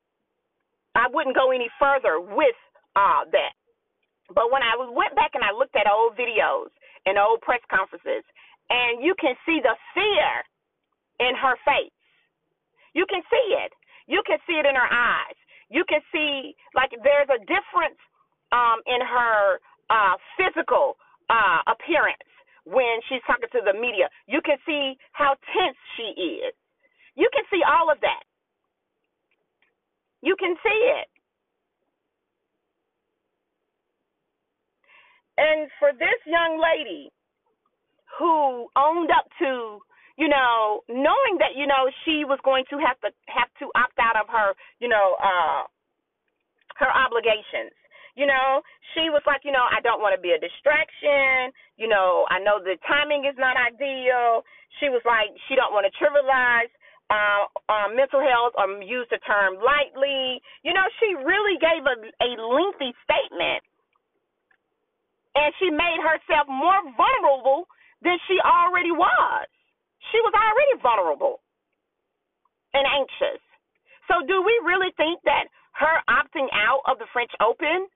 I 0.97 1.09
wouldn't 1.13 1.37
go 1.37 1.51
any 1.53 1.71
further 1.79 2.21
with 2.21 2.59
uh 2.97 3.27
that. 3.33 3.55
But 4.35 4.53
when 4.53 4.63
I 4.63 4.77
went 4.79 5.17
back 5.17 5.33
and 5.35 5.45
I 5.45 5.53
looked 5.57 5.77
at 5.77 5.91
old 5.91 6.17
videos 6.19 6.71
and 7.07 7.19
old 7.19 7.43
press 7.43 7.63
conferences 7.71 8.25
and 8.71 9.03
you 9.03 9.15
can 9.21 9.35
see 9.47 9.61
the 9.63 9.77
fear 9.95 10.31
in 11.29 11.35
her 11.37 11.57
face 11.67 11.93
you 12.95 13.07
can 13.11 13.23
see 13.31 13.49
it. 13.65 13.73
You 14.09 14.23
can 14.27 14.39
see 14.49 14.59
it 14.59 14.67
in 14.67 14.77
her 14.77 14.91
eyes. 14.91 15.38
You 15.71 15.85
can 15.89 16.01
see 16.13 16.57
like 16.75 16.91
there's 17.03 17.29
a 17.29 17.41
difference 17.45 18.01
um, 18.53 18.81
in 18.87 19.01
her 19.05 19.61
uh, 19.91 20.17
physical 20.37 20.97
uh, 21.29 21.61
appearance 21.69 22.25
when 22.65 23.01
she's 23.09 23.21
talking 23.27 23.49
to 23.53 23.61
the 23.65 23.73
media. 23.79 24.09
You 24.27 24.41
can 24.45 24.57
see 24.67 24.97
how 25.13 25.37
tense 25.53 25.77
she 25.97 26.43
is. 26.45 26.55
You 27.17 27.29
can 27.33 27.45
see 27.51 27.61
all 27.65 27.91
of 27.91 28.01
that. 28.01 28.25
You 30.23 30.37
can 30.39 30.55
see 30.63 30.81
it. 31.01 31.09
And 35.39 35.71
for 35.79 35.93
this 35.93 36.19
young 36.27 36.61
lady 36.61 37.11
who 38.19 38.67
owned 38.75 39.11
up 39.11 39.27
to 39.39 39.79
you 40.19 40.27
know, 40.27 40.83
knowing 40.91 41.39
that, 41.39 41.55
you 41.55 41.65
know, 41.65 41.87
she 42.05 42.27
was 42.27 42.43
going 42.43 42.67
to 42.75 42.77
have 42.83 42.99
to 43.07 43.15
have 43.31 43.47
to 43.63 43.71
opt 43.79 43.95
out 44.03 44.19
of 44.19 44.27
her, 44.27 44.59
you 44.83 44.91
know, 44.91 45.15
uh 45.23 45.63
her 46.83 46.91
obligations. 46.91 47.75
You 48.19 48.27
know, 48.27 48.67
she 48.95 49.15
was 49.15 49.23
like, 49.31 49.47
you 49.47 49.55
know, 49.55 49.63
I 49.63 49.79
don't 49.79 50.03
want 50.03 50.19
to 50.19 50.23
be 50.23 50.35
a 50.35 50.43
distraction. 50.43 51.55
You 51.79 51.87
know, 51.87 52.27
I 52.35 52.43
know 52.43 52.59
the 52.59 52.75
timing 52.83 53.31
is 53.31 53.39
not 53.39 53.55
ideal. 53.55 54.43
She 54.83 54.91
was 54.91 55.03
like, 55.07 55.31
she 55.47 55.55
don't 55.55 55.71
want 55.71 55.87
to 55.87 55.95
trivialize 55.95 56.71
uh, 57.15 57.47
uh, 57.71 57.89
mental 57.95 58.19
health 58.19 58.59
or 58.59 58.67
use 58.83 59.07
the 59.15 59.23
term 59.23 59.63
lightly. 59.63 60.43
You 60.67 60.75
know, 60.75 60.87
she 60.99 61.15
really 61.15 61.63
gave 61.63 61.87
a, 61.87 61.95
a 62.27 62.31
lengthy 62.43 62.91
statement, 63.07 63.63
and 65.39 65.55
she 65.63 65.71
made 65.71 66.03
herself 66.03 66.51
more 66.51 66.83
vulnerable 66.99 67.71
than 68.03 68.19
she 68.27 68.43
already 68.43 68.91
was. 68.91 69.47
She 70.11 70.19
was 70.25 70.33
already 70.33 70.75
vulnerable 70.81 71.41
and 72.73 72.85
anxious. 72.87 73.41
So, 74.09 74.25
do 74.25 74.41
we 74.41 74.55
really 74.65 74.93
think 74.97 75.21
that 75.29 75.49
her 75.77 76.01
opting 76.09 76.49
out 76.53 76.81
of 76.89 76.99
the 76.99 77.07
French 77.13 77.31
Open 77.41 77.87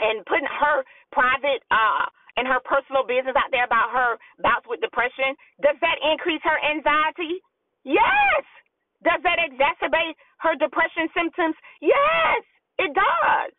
and 0.00 0.24
putting 0.26 0.48
her 0.48 0.82
private 1.12 1.62
uh, 1.70 2.08
and 2.36 2.48
her 2.48 2.58
personal 2.64 3.06
business 3.06 3.36
out 3.36 3.52
there 3.52 3.64
about 3.64 3.92
her 3.92 4.16
bouts 4.42 4.66
with 4.66 4.80
depression, 4.80 5.36
does 5.62 5.76
that 5.84 6.00
increase 6.02 6.42
her 6.42 6.58
anxiety? 6.58 7.38
Yes. 7.84 8.42
Does 9.04 9.20
that 9.22 9.36
exacerbate 9.36 10.16
her 10.40 10.56
depression 10.56 11.12
symptoms? 11.12 11.54
Yes, 11.84 12.40
it 12.80 12.90
does. 12.96 13.52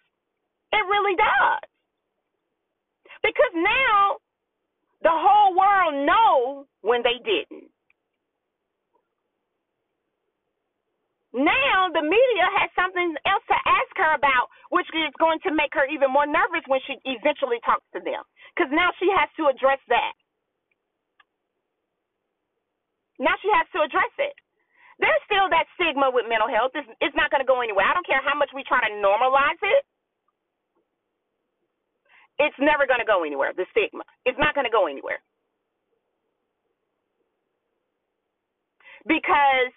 It 0.73 0.83
really 0.89 1.15
does. 1.15 1.69
Because 3.21 3.53
now 3.55 4.17
the 5.03 5.13
whole 5.13 5.53
world 5.55 5.95
knows 6.05 6.65
when 6.81 7.01
they 7.05 7.21
didn't. 7.21 7.69
Now 11.35 11.91
the 11.91 12.01
media 12.01 12.47
has 12.63 12.71
something 12.79 13.11
else 13.27 13.43
to 13.51 13.59
ask 13.67 13.91
her 13.99 14.15
about, 14.15 14.47
which 14.71 14.87
is 14.95 15.11
going 15.19 15.43
to 15.43 15.51
make 15.51 15.75
her 15.75 15.83
even 15.91 16.07
more 16.09 16.25
nervous 16.25 16.63
when 16.71 16.79
she 16.87 16.95
eventually 17.03 17.59
talks 17.67 17.85
to 17.91 17.99
them. 17.99 18.23
Because 18.55 18.71
now 18.71 18.95
she 19.03 19.11
has 19.11 19.27
to 19.35 19.51
address 19.51 19.83
that. 19.91 20.15
Now 23.19 23.35
she 23.43 23.51
has 23.51 23.67
to 23.75 23.83
address 23.83 24.13
it. 24.19 24.35
There's 24.99 25.23
still 25.27 25.51
that 25.51 25.67
stigma 25.75 26.07
with 26.07 26.23
mental 26.31 26.47
health. 26.47 26.71
It's, 26.71 26.87
it's 27.03 27.17
not 27.19 27.31
going 27.31 27.43
to 27.43 27.47
go 27.47 27.59
anywhere. 27.59 27.83
I 27.83 27.91
don't 27.91 28.07
care 28.07 28.23
how 28.23 28.35
much 28.35 28.51
we 28.55 28.63
try 28.63 28.79
to 28.79 28.91
normalize 29.03 29.59
it. 29.59 29.83
It's 32.39 32.59
never 32.59 32.87
going 32.87 32.99
to 33.03 33.07
go 33.07 33.23
anywhere, 33.23 33.51
the 33.55 33.67
stigma. 33.71 34.03
It's 34.23 34.39
not 34.39 34.55
going 34.55 34.67
to 34.67 34.71
go 34.71 34.87
anywhere. 34.87 35.19
Because 39.07 39.71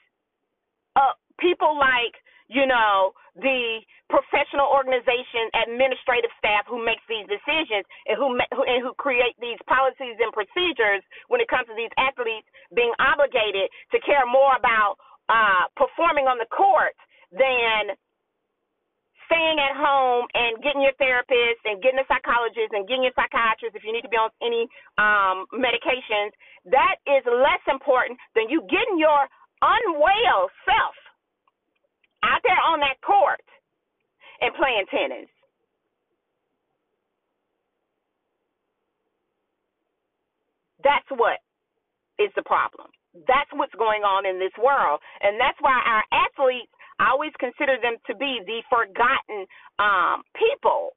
people 1.41 1.79
like 1.79 2.15
you 2.49 2.67
know 2.67 3.13
the 3.37 3.81
professional 4.09 4.67
organization 4.73 5.53
administrative 5.69 6.33
staff 6.41 6.65
who 6.65 6.81
makes 6.81 7.05
these 7.07 7.29
decisions 7.29 7.85
and 8.09 8.17
who, 8.17 8.33
who 8.57 8.63
and 8.65 8.81
who 8.81 8.97
create 8.97 9.37
these 9.39 9.61
policies 9.69 10.17
and 10.19 10.33
procedures 10.33 11.05
when 11.29 11.41
it 11.41 11.49
comes 11.49 11.69
to 11.69 11.77
these 11.77 11.93
athletes 12.01 12.49
being 12.75 12.93
obligated 12.99 13.69
to 13.93 14.01
care 14.03 14.25
more 14.25 14.57
about 14.57 14.97
uh, 15.29 15.69
performing 15.77 16.25
on 16.25 16.41
the 16.41 16.49
court 16.49 16.97
than 17.31 17.93
staying 19.29 19.61
at 19.61 19.77
home 19.77 20.25
and 20.33 20.57
getting 20.65 20.81
your 20.81 20.97
therapist 20.97 21.61
and 21.69 21.85
getting 21.85 22.01
a 22.01 22.09
psychologist 22.09 22.73
and 22.73 22.89
getting 22.89 23.05
your 23.05 23.13
psychiatrist 23.13 23.77
if 23.77 23.85
you 23.85 23.93
need 23.93 24.01
to 24.01 24.09
be 24.09 24.17
on 24.17 24.33
any 24.41 24.65
um, 24.97 25.45
medications, 25.53 26.33
that 26.65 26.97
is 27.05 27.21
less 27.29 27.61
important 27.69 28.17
than 28.33 28.49
you 28.49 28.65
getting 28.73 28.97
your 28.97 29.29
unwell 29.61 30.49
self 30.65 30.97
out 32.25 32.43
there 32.43 32.59
on 32.59 32.81
that 32.81 32.99
court 33.05 33.43
and 34.41 34.55
playing 34.55 34.87
tennis. 34.91 35.31
That's 40.83 41.09
what 41.11 41.43
is 42.19 42.31
the 42.37 42.47
problem. 42.47 42.89
That's 43.27 43.51
what's 43.55 43.75
going 43.75 44.03
on 44.07 44.27
in 44.27 44.39
this 44.39 44.55
world. 44.63 45.01
And 45.23 45.41
that's 45.41 45.59
why 45.59 45.75
our 45.75 46.05
athletes, 46.15 46.71
I 46.99 47.11
always 47.11 47.35
consider 47.39 47.79
them 47.83 47.99
to 48.07 48.15
be 48.15 48.39
the 48.47 48.63
forgotten 48.71 49.47
um, 49.83 50.23
people. 50.39 50.95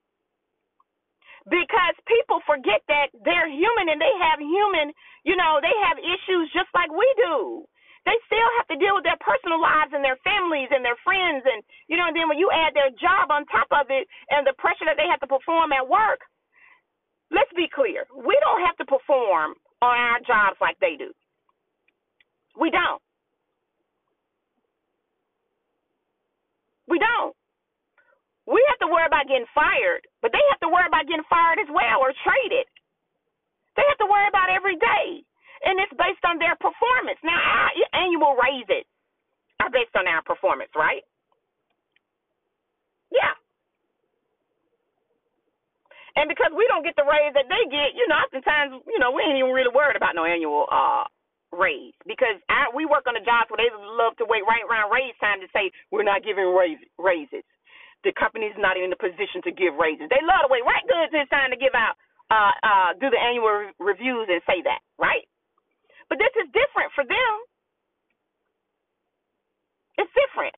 Because 1.49 1.97
people 2.05 2.45
forget 2.45 2.85
that 2.85 3.09
they're 3.25 3.49
human 3.49 3.89
and 3.89 3.97
they 3.97 4.13
have 4.21 4.37
human, 4.37 4.93
you 5.25 5.33
know, 5.33 5.57
they 5.57 5.73
have 5.89 5.97
issues 5.97 6.53
just 6.53 6.69
like 6.77 6.93
we 6.93 7.09
do 7.17 7.65
they 8.05 8.17
still 8.25 8.49
have 8.57 8.67
to 8.73 8.81
deal 8.81 8.95
with 8.97 9.05
their 9.05 9.19
personal 9.21 9.61
lives 9.61 9.93
and 9.93 10.03
their 10.03 10.19
families 10.25 10.69
and 10.73 10.83
their 10.85 10.97
friends 11.05 11.45
and 11.45 11.61
you 11.87 11.97
know 11.97 12.07
and 12.07 12.15
then 12.17 12.29
when 12.29 12.39
you 12.41 12.49
add 12.53 12.73
their 12.73 12.91
job 12.97 13.29
on 13.29 13.45
top 13.47 13.69
of 13.71 13.87
it 13.89 14.07
and 14.33 14.45
the 14.47 14.57
pressure 14.57 14.87
that 14.87 14.97
they 14.97 15.09
have 15.09 15.21
to 15.21 15.29
perform 15.29 15.71
at 15.73 15.85
work 15.85 16.21
let's 17.31 17.51
be 17.55 17.69
clear 17.69 18.05
we 18.15 18.37
don't 18.41 18.65
have 18.65 18.77
to 18.77 18.85
perform 18.85 19.53
on 19.81 19.97
our 19.97 20.19
jobs 20.25 20.57
like 20.61 20.77
they 20.79 20.95
do. 20.97 21.11
We 22.59 22.69
don't. 22.69 23.01
We 26.87 26.99
don't. 26.99 27.35
We 28.47 28.59
have 28.69 28.79
to 28.83 28.91
worry 28.91 29.07
about 29.07 29.27
getting 29.27 29.49
fired 29.55 30.05
but 30.21 30.31
they 30.31 30.43
have 30.51 30.61
to 30.61 30.69
worry 30.69 30.85
about 30.87 31.07
getting 31.07 31.25
fired 31.29 31.59
as 31.59 31.69
well 31.73 32.01
or 32.01 32.13
traded. 32.25 32.67
They 33.77 33.85
have 33.87 33.97
to 34.03 34.09
worry 34.09 34.27
about 34.29 34.49
every 34.53 34.77
day 34.77 35.23
and 35.65 35.79
it's 35.79 35.93
based 35.97 36.23
on 36.25 36.39
their 36.39 36.55
performance. 36.59 37.19
Now, 37.23 37.37
our 37.39 37.71
annual 37.95 38.35
raises 38.37 38.85
are 39.61 39.71
based 39.71 39.95
on 39.95 40.07
our 40.07 40.23
performance, 40.23 40.71
right? 40.75 41.03
Yeah. 43.11 43.33
And 46.17 46.27
because 46.27 46.51
we 46.57 46.67
don't 46.67 46.83
get 46.83 46.97
the 46.99 47.07
raise 47.07 47.35
that 47.39 47.47
they 47.47 47.63
get, 47.71 47.95
you 47.95 48.07
know, 48.11 48.19
oftentimes, 48.19 48.83
you 48.89 48.99
know, 48.99 49.15
we 49.15 49.23
ain't 49.23 49.39
even 49.39 49.55
really 49.55 49.71
worried 49.71 49.95
about 49.99 50.15
no 50.17 50.25
annual 50.25 50.67
uh 50.71 51.05
raise 51.51 51.95
because 52.07 52.39
I, 52.47 52.71
we 52.71 52.87
work 52.87 53.11
on 53.11 53.17
the 53.19 53.25
jobs 53.27 53.51
where 53.51 53.59
they 53.59 53.71
love 53.73 54.15
to 54.23 54.25
wait 54.29 54.47
right 54.47 54.63
around 54.69 54.93
raise 54.93 55.17
time 55.19 55.43
to 55.43 55.49
say 55.51 55.71
we're 55.91 56.07
not 56.07 56.23
giving 56.23 56.47
raise, 56.51 56.79
raises. 56.99 57.43
The 58.07 58.13
company's 58.15 58.55
not 58.57 58.77
in 58.79 58.93
a 58.93 58.99
position 58.99 59.43
to 59.45 59.51
give 59.51 59.75
raises. 59.75 60.07
They 60.09 60.23
love 60.23 60.47
to 60.47 60.51
wait 60.51 60.63
right 60.65 60.85
good 60.87 61.11
it's 61.11 61.29
time 61.31 61.51
to 61.51 61.59
give 61.59 61.75
out, 61.75 61.99
uh, 62.31 62.53
uh, 62.63 62.89
do 63.01 63.11
the 63.11 63.19
annual 63.19 63.67
re- 63.67 63.75
reviews 63.95 64.29
and 64.31 64.41
say 64.47 64.63
that, 64.63 64.81
right? 64.99 65.27
But 66.11 66.19
this 66.19 66.35
is 66.43 66.51
different 66.51 66.91
for 66.93 67.07
them. 67.07 67.33
It's 69.97 70.11
different. 70.11 70.55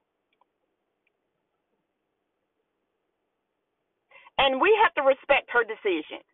And 4.42 4.58
we 4.60 4.74
have 4.82 4.94
to 4.98 5.04
respect 5.06 5.54
her 5.54 5.64
decision. 5.64 6.26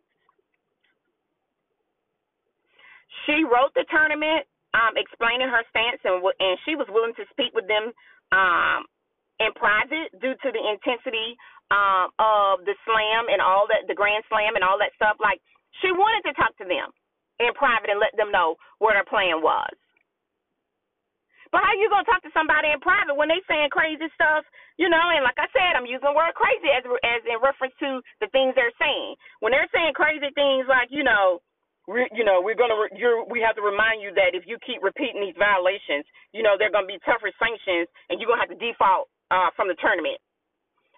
She 3.26 3.44
wrote 3.44 3.74
the 3.76 3.84
tournament, 3.90 4.46
um, 4.74 4.96
explaining 4.96 5.48
her 5.48 5.64
stance, 5.70 6.00
and 6.04 6.22
and 6.40 6.56
she 6.64 6.76
was 6.76 6.88
willing 6.90 7.14
to 7.20 7.26
speak 7.30 7.52
with 7.54 7.68
them 7.68 7.92
um, 8.32 8.86
in 9.40 9.52
private 9.56 10.12
due 10.20 10.36
to 10.36 10.48
the 10.52 10.62
intensity 10.62 11.36
um, 11.70 12.10
of 12.18 12.64
the 12.64 12.74
slam 12.86 13.28
and 13.30 13.42
all 13.42 13.66
that, 13.68 13.86
the 13.88 13.96
grand 13.96 14.24
slam 14.30 14.56
and 14.56 14.64
all 14.64 14.78
that 14.80 14.94
stuff. 14.96 15.16
Like 15.20 15.40
she 15.82 15.92
wanted 15.92 16.24
to 16.30 16.34
talk 16.38 16.56
to 16.58 16.66
them 16.66 16.90
in 17.40 17.52
private 17.56 17.90
and 17.90 18.00
let 18.00 18.14
them 18.16 18.30
know 18.30 18.56
what 18.78 18.94
her 18.96 19.04
plan 19.08 19.40
was. 19.40 19.72
But 21.50 21.66
how 21.66 21.74
are 21.74 21.82
you 21.82 21.90
gonna 21.90 22.06
talk 22.06 22.22
to 22.22 22.30
somebody 22.30 22.70
in 22.70 22.78
private 22.78 23.18
when 23.18 23.26
they 23.26 23.42
saying 23.50 23.74
crazy 23.74 24.06
stuff? 24.14 24.46
You 24.78 24.86
know, 24.86 25.02
and 25.10 25.26
like 25.26 25.38
I 25.38 25.50
said, 25.50 25.74
I'm 25.74 25.86
using 25.86 26.06
the 26.06 26.14
word 26.14 26.34
crazy 26.38 26.70
as 26.70 26.86
as 26.86 27.22
in 27.26 27.42
reference 27.42 27.74
to 27.82 27.98
the 28.22 28.30
things 28.30 28.54
they're 28.54 28.74
saying. 28.78 29.18
When 29.42 29.50
they're 29.50 29.70
saying 29.74 29.98
crazy 29.98 30.30
things 30.34 30.70
like, 30.70 30.94
you 30.94 31.02
know, 31.02 31.42
we, 31.90 32.06
you 32.14 32.22
know, 32.22 32.38
we're 32.38 32.58
gonna 32.58 32.78
you 32.94 33.26
we 33.26 33.42
have 33.42 33.58
to 33.58 33.66
remind 33.66 33.98
you 33.98 34.14
that 34.14 34.38
if 34.38 34.46
you 34.46 34.62
keep 34.62 34.78
repeating 34.78 35.20
these 35.26 35.38
violations, 35.38 36.06
you 36.30 36.46
know, 36.46 36.54
they're 36.54 36.70
gonna 36.72 36.86
be 36.86 37.02
tougher 37.02 37.34
sanctions, 37.42 37.90
and 38.08 38.22
you're 38.22 38.30
gonna 38.30 38.46
have 38.46 38.54
to 38.54 38.60
default 38.62 39.10
uh, 39.34 39.50
from 39.58 39.66
the 39.66 39.78
tournament. 39.82 40.22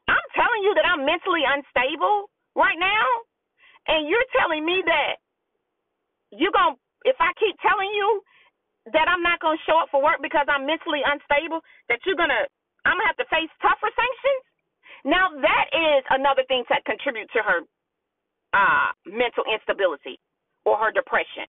I'm 0.04 0.28
telling 0.36 0.62
you 0.68 0.76
that 0.76 0.84
I'm 0.84 1.08
mentally 1.08 1.48
unstable 1.48 2.28
right 2.52 2.76
now, 2.76 3.04
and 3.88 4.04
you're 4.04 4.28
telling 4.36 4.68
me 4.68 4.84
that 4.84 5.16
you're 6.32 6.54
gonna 6.54 6.76
if 7.04 7.16
I 7.20 7.32
keep 7.38 7.58
telling 7.60 7.90
you 7.94 8.22
that 8.90 9.06
I'm 9.06 9.22
not 9.22 9.38
going 9.38 9.54
to 9.54 9.66
show 9.66 9.78
up 9.78 9.94
for 9.94 10.02
work 10.02 10.18
because 10.18 10.46
I'm 10.50 10.66
mentally 10.66 11.06
unstable, 11.06 11.62
that 11.86 12.02
you're 12.02 12.18
going 12.18 12.34
to, 12.34 12.44
I'm 12.82 12.98
going 12.98 13.06
to 13.06 13.10
have 13.14 13.22
to 13.22 13.28
face 13.30 13.50
tougher 13.62 13.90
sanctions? 13.94 14.44
Now, 15.06 15.30
that 15.38 15.66
is 15.70 16.02
another 16.10 16.42
thing 16.50 16.66
that 16.66 16.82
contribute 16.82 17.30
to 17.34 17.40
her 17.46 17.58
uh, 18.54 18.90
mental 19.06 19.46
instability 19.46 20.18
or 20.66 20.78
her 20.78 20.90
depression. 20.90 21.46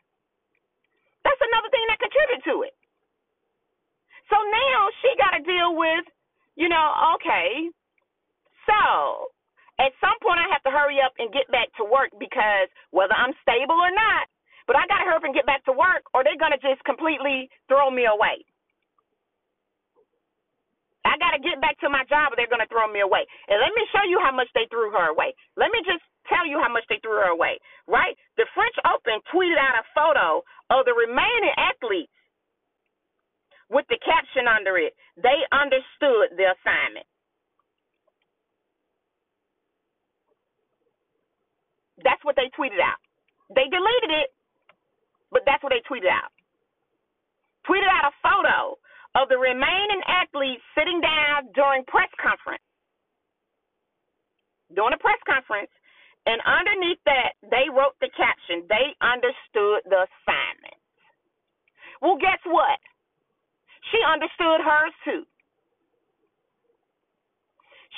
That's 1.26 1.42
another 1.42 1.70
thing 1.74 1.86
that 1.90 1.98
contributes 2.02 2.46
to 2.50 2.56
it. 2.70 2.76
So 4.30 4.38
now 4.38 4.78
she 5.02 5.10
got 5.18 5.34
to 5.38 5.42
deal 5.46 5.74
with, 5.78 6.06
you 6.58 6.70
know, 6.70 6.88
okay, 7.18 7.70
so 8.66 9.30
at 9.78 9.94
some 10.02 10.18
point 10.22 10.42
I 10.42 10.50
have 10.50 10.64
to 10.66 10.74
hurry 10.74 10.98
up 11.02 11.14
and 11.18 11.34
get 11.34 11.50
back 11.50 11.70
to 11.78 11.86
work 11.86 12.14
because 12.18 12.70
whether 12.90 13.14
I'm 13.14 13.34
stable 13.42 13.78
or 13.78 13.94
not, 13.94 14.26
but 14.68 14.76
I 14.76 14.88
got 14.88 15.04
to 15.04 15.06
hurry 15.08 15.20
up 15.20 15.28
and 15.28 15.36
get 15.36 15.46
back 15.46 15.64
to 15.66 15.74
work, 15.76 16.08
or 16.14 16.24
they're 16.24 16.40
going 16.40 16.56
to 16.56 16.62
just 16.62 16.84
completely 16.88 17.50
throw 17.68 17.92
me 17.92 18.08
away. 18.08 18.44
I 21.04 21.20
got 21.20 21.36
to 21.36 21.42
get 21.44 21.60
back 21.60 21.76
to 21.84 21.92
my 21.92 22.08
job, 22.08 22.32
or 22.32 22.36
they're 22.40 22.52
going 22.52 22.64
to 22.64 22.72
throw 22.72 22.88
me 22.88 23.04
away. 23.04 23.28
And 23.52 23.60
let 23.60 23.76
me 23.76 23.84
show 23.92 24.08
you 24.08 24.24
how 24.24 24.32
much 24.32 24.48
they 24.56 24.66
threw 24.72 24.88
her 24.96 25.12
away. 25.12 25.36
Let 25.60 25.70
me 25.76 25.84
just 25.84 26.02
tell 26.32 26.48
you 26.48 26.64
how 26.64 26.72
much 26.72 26.88
they 26.88 27.00
threw 27.04 27.20
her 27.20 27.36
away, 27.36 27.60
right? 27.92 28.16
The 28.40 28.48
French 28.56 28.76
Open 28.88 29.20
tweeted 29.28 29.60
out 29.60 29.76
a 29.76 29.86
photo 29.92 30.40
of 30.72 30.88
the 30.88 30.96
remaining 30.96 31.52
athletes 31.60 32.16
with 33.68 33.84
the 33.92 34.00
caption 34.00 34.48
under 34.48 34.80
it. 34.80 34.96
They 35.20 35.44
understood 35.52 36.40
the 36.40 36.56
assignment. 36.56 37.08
That's 42.04 42.24
what 42.24 42.36
they 42.36 42.48
tweeted 42.56 42.80
out. 42.80 43.00
They 43.52 43.68
deleted 43.68 44.12
it, 44.24 44.30
but 45.34 45.42
that's 45.50 45.66
what 45.66 45.74
they 45.74 45.82
tweeted 45.90 46.14
out. 46.14 46.32
Tweeted 47.66 47.90
out 47.90 48.14
a 48.14 48.16
photo 48.22 48.78
of 49.18 49.30
the 49.30 49.38
remaining 49.38 50.02
athletes 50.06 50.62
sitting 50.78 51.02
down 51.02 51.50
during 51.58 51.84
press 51.90 52.10
conference. 52.22 52.64
During 54.74 54.94
a 54.94 55.02
press 55.02 55.20
conference, 55.26 55.70
and 56.26 56.40
underneath 56.48 57.02
that, 57.06 57.36
they 57.52 57.68
wrote 57.68 58.00
the 58.00 58.10
caption, 58.16 58.64
they 58.70 58.96
understood 59.04 59.84
the 59.90 60.08
assignment. 60.08 60.80
Well, 62.02 62.18
guess 62.18 62.40
what? 62.48 62.80
She 63.92 64.00
understood 64.08 64.64
hers 64.64 64.96
too. 65.04 65.24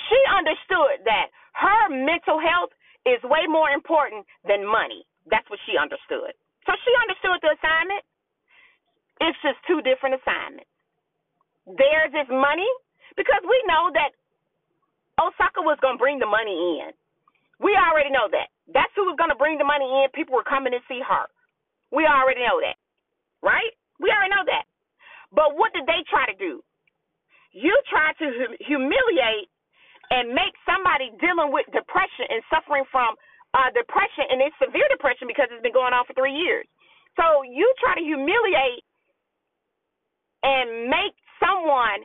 She 0.09 0.19
understood 0.35 1.05
that 1.05 1.31
her 1.53 1.89
mental 1.89 2.41
health 2.41 2.73
is 3.05 3.21
way 3.23 3.47
more 3.47 3.69
important 3.69 4.25
than 4.43 4.65
money. 4.65 5.05
That's 5.29 5.47
what 5.49 5.59
she 5.65 5.77
understood. 5.77 6.33
So 6.65 6.73
she 6.81 6.91
understood 7.05 7.37
the 7.41 7.53
assignment. 7.57 8.03
It's 9.21 9.39
just 9.41 9.61
two 9.69 9.79
different 9.85 10.19
assignments. 10.19 10.69
Theirs 11.65 12.13
is 12.13 12.29
money 12.29 12.67
because 13.17 13.41
we 13.45 13.57
know 13.65 13.89
that 13.95 14.13
Osaka 15.17 15.63
was 15.63 15.79
going 15.79 15.95
to 15.95 16.01
bring 16.01 16.19
the 16.19 16.29
money 16.29 16.83
in. 16.83 16.91
We 17.63 17.73
already 17.79 18.11
know 18.11 18.27
that. 18.29 18.51
That's 18.69 18.91
who 18.97 19.07
was 19.07 19.15
going 19.15 19.31
to 19.31 19.39
bring 19.39 19.57
the 19.57 19.65
money 19.65 19.87
in. 19.87 20.11
People 20.11 20.35
were 20.35 20.45
coming 20.45 20.75
to 20.75 20.83
see 20.91 20.99
her. 20.99 21.25
We 21.93 22.03
already 22.03 22.43
know 22.43 22.59
that. 22.59 22.75
Right? 23.39 23.71
We 24.01 24.11
already 24.11 24.35
know 24.35 24.43
that. 24.45 24.67
But 25.31 25.55
what 25.55 25.71
did 25.71 25.87
they 25.87 26.03
try 26.11 26.27
to 26.27 26.35
do? 26.35 26.59
You 27.55 27.71
tried 27.87 28.19
to 28.19 28.57
humiliate 28.59 29.47
and 30.11 30.35
make 30.35 30.53
somebody 30.67 31.15
dealing 31.23 31.55
with 31.55 31.65
depression 31.71 32.27
and 32.27 32.43
suffering 32.51 32.83
from 32.91 33.15
uh, 33.55 33.71
depression, 33.71 34.27
and 34.27 34.43
it's 34.43 34.55
severe 34.59 34.85
depression 34.91 35.31
because 35.31 35.47
it's 35.47 35.63
been 35.63 35.71
going 35.71 35.95
on 35.95 36.03
for 36.03 36.11
three 36.11 36.35
years. 36.35 36.67
So 37.15 37.47
you 37.47 37.63
try 37.79 37.95
to 37.95 38.03
humiliate 38.03 38.83
and 40.43 40.91
make 40.91 41.15
someone 41.39 42.03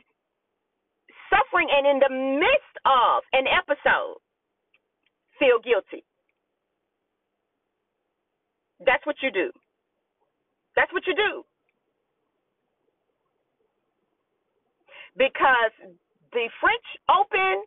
suffering 1.27 1.67
and 1.67 1.83
in 1.83 1.99
the 1.99 2.11
midst 2.39 2.75
of 2.87 3.23
an 3.35 3.51
episode 3.51 4.23
feel 5.35 5.59
guilty. 5.59 6.07
That's 8.85 9.05
what 9.05 9.15
you 9.21 9.31
do. 9.31 9.51
That's 10.75 10.91
what 10.93 11.03
you 11.05 11.15
do. 11.15 11.43
Because 15.17 15.75
the 16.31 16.47
French 16.63 16.87
Open 17.11 17.63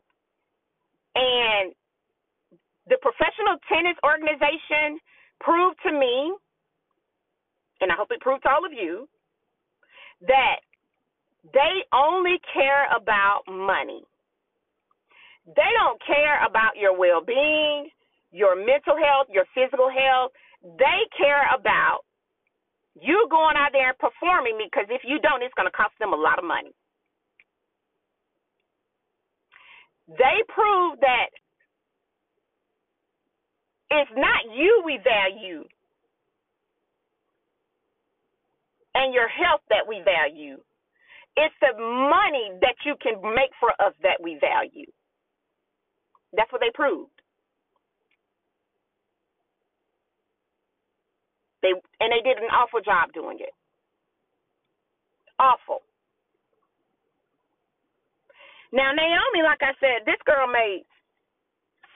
and 1.14 1.73
the 2.88 2.99
Professional 3.01 3.57
Tennis 3.68 3.97
Organization 4.05 5.01
proved 5.40 5.77
to 5.87 5.92
me, 5.92 6.35
and 7.81 7.90
I 7.90 7.94
hope 7.97 8.09
it 8.11 8.20
proved 8.20 8.42
to 8.44 8.51
all 8.51 8.64
of 8.64 8.73
you, 8.73 9.09
that 10.29 10.61
they 11.53 11.85
only 11.92 12.40
care 12.53 12.88
about 12.94 13.42
money. 13.49 14.03
They 15.47 15.70
don't 15.77 16.01
care 16.07 16.44
about 16.44 16.77
your 16.77 16.97
well 16.97 17.20
being, 17.20 17.90
your 18.33 18.57
mental 18.57 18.97
health, 18.97 19.29
your 19.29 19.44
physical 19.55 19.90
health. 19.92 20.33
They 20.62 21.05
care 21.16 21.44
about 21.53 22.01
you 23.01 23.27
going 23.31 23.57
out 23.57 23.73
there 23.73 23.90
and 23.90 23.99
performing 23.99 24.57
because 24.57 24.88
if 24.88 25.03
you 25.05 25.20
don't, 25.20 25.42
it's 25.42 25.53
going 25.55 25.68
to 25.68 25.77
cost 25.77 25.92
them 26.01 26.12
a 26.12 26.16
lot 26.16 26.38
of 26.38 26.44
money. 26.44 26.73
They 30.09 30.40
proved 30.49 31.01
that 31.01 31.33
it's 34.00 34.12
not 34.16 34.57
you 34.57 34.83
we 34.85 34.98
value 35.04 35.64
and 38.94 39.14
your 39.14 39.28
health 39.28 39.62
that 39.70 39.87
we 39.88 40.02
value. 40.04 40.59
It's 41.37 41.54
the 41.61 41.74
money 41.78 42.59
that 42.62 42.76
you 42.87 42.94
can 43.02 43.20
make 43.35 43.50
for 43.61 43.70
us 43.83 43.94
that 44.02 44.22
we 44.22 44.38
value. 44.40 44.87
That's 46.37 46.50
what 46.52 46.61
they 46.61 46.70
proved. 46.74 47.11
They 51.62 51.72
and 52.00 52.12
they 52.12 52.22
did 52.22 52.38
an 52.38 52.50
awful 52.52 52.80
job 52.80 53.12
doing 53.14 53.38
it. 53.40 53.54
Awful. 55.38 55.83
Now 58.72 58.92
Naomi, 58.92 59.42
like 59.42 59.62
I 59.62 59.72
said, 59.80 60.07
this 60.07 60.20
girl 60.26 60.46
made 60.46 60.85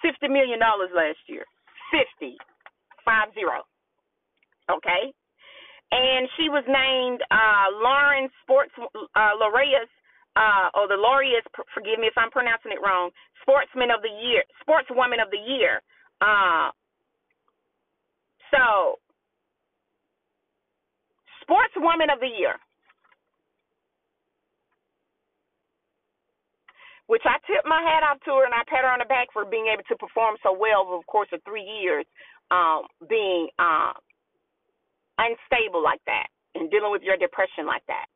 fifty 0.03 0.29
million 0.29 0.59
dollars 0.59 0.91
last 0.95 1.19
year. 1.29 1.45
50, 1.91 2.37
five 3.05 3.33
zero. 3.35 3.65
Okay? 4.71 5.13
And 5.91 6.29
she 6.37 6.53
was 6.53 6.65
named 6.69 7.25
uh, 7.33 7.73
Lauren 7.81 8.29
Sports 8.45 8.73
uh, 8.79 9.33
Laureus, 9.41 9.89
uh, 10.37 10.69
or 10.77 10.87
the 10.87 11.01
Laureus, 11.01 11.43
forgive 11.73 11.99
me 11.99 12.07
if 12.07 12.17
I'm 12.17 12.31
pronouncing 12.31 12.73
it 12.73 12.85
wrong, 12.85 13.11
Sportsman 13.41 13.91
of 13.91 14.05
the 14.05 14.13
Year, 14.13 14.45
Sportswoman 14.61 15.23
of 15.25 15.33
the 15.33 15.41
Year. 15.41 15.81
Uh, 16.21 16.69
so, 18.53 19.01
Sportswoman 21.41 22.13
of 22.13 22.21
the 22.21 22.29
Year. 22.29 22.61
Which 27.09 27.25
I 27.25 27.41
tip 27.49 27.65
my 27.65 27.81
hat 27.81 28.05
off 28.05 28.21
to 28.29 28.37
her 28.37 28.45
and 28.45 28.53
I 28.53 28.63
pat 28.69 28.85
her 28.85 28.93
on 28.93 29.01
the 29.01 29.09
back 29.09 29.33
for 29.33 29.49
being 29.49 29.73
able 29.73 29.85
to 29.89 29.97
perform 29.97 30.37
so 30.45 30.53
well 30.53 30.85
over 30.85 31.01
the 31.01 31.09
course 31.09 31.33
of 31.33 31.41
three 31.43 31.65
years, 31.65 32.05
um, 32.53 32.85
being 33.09 33.49
uh, 33.57 33.97
unstable 35.17 35.81
like 35.81 36.05
that 36.05 36.29
and 36.55 36.69
dealing 36.69 36.93
with 36.93 37.01
your 37.01 37.17
depression 37.17 37.65
like 37.65 37.85
that. 37.89 38.13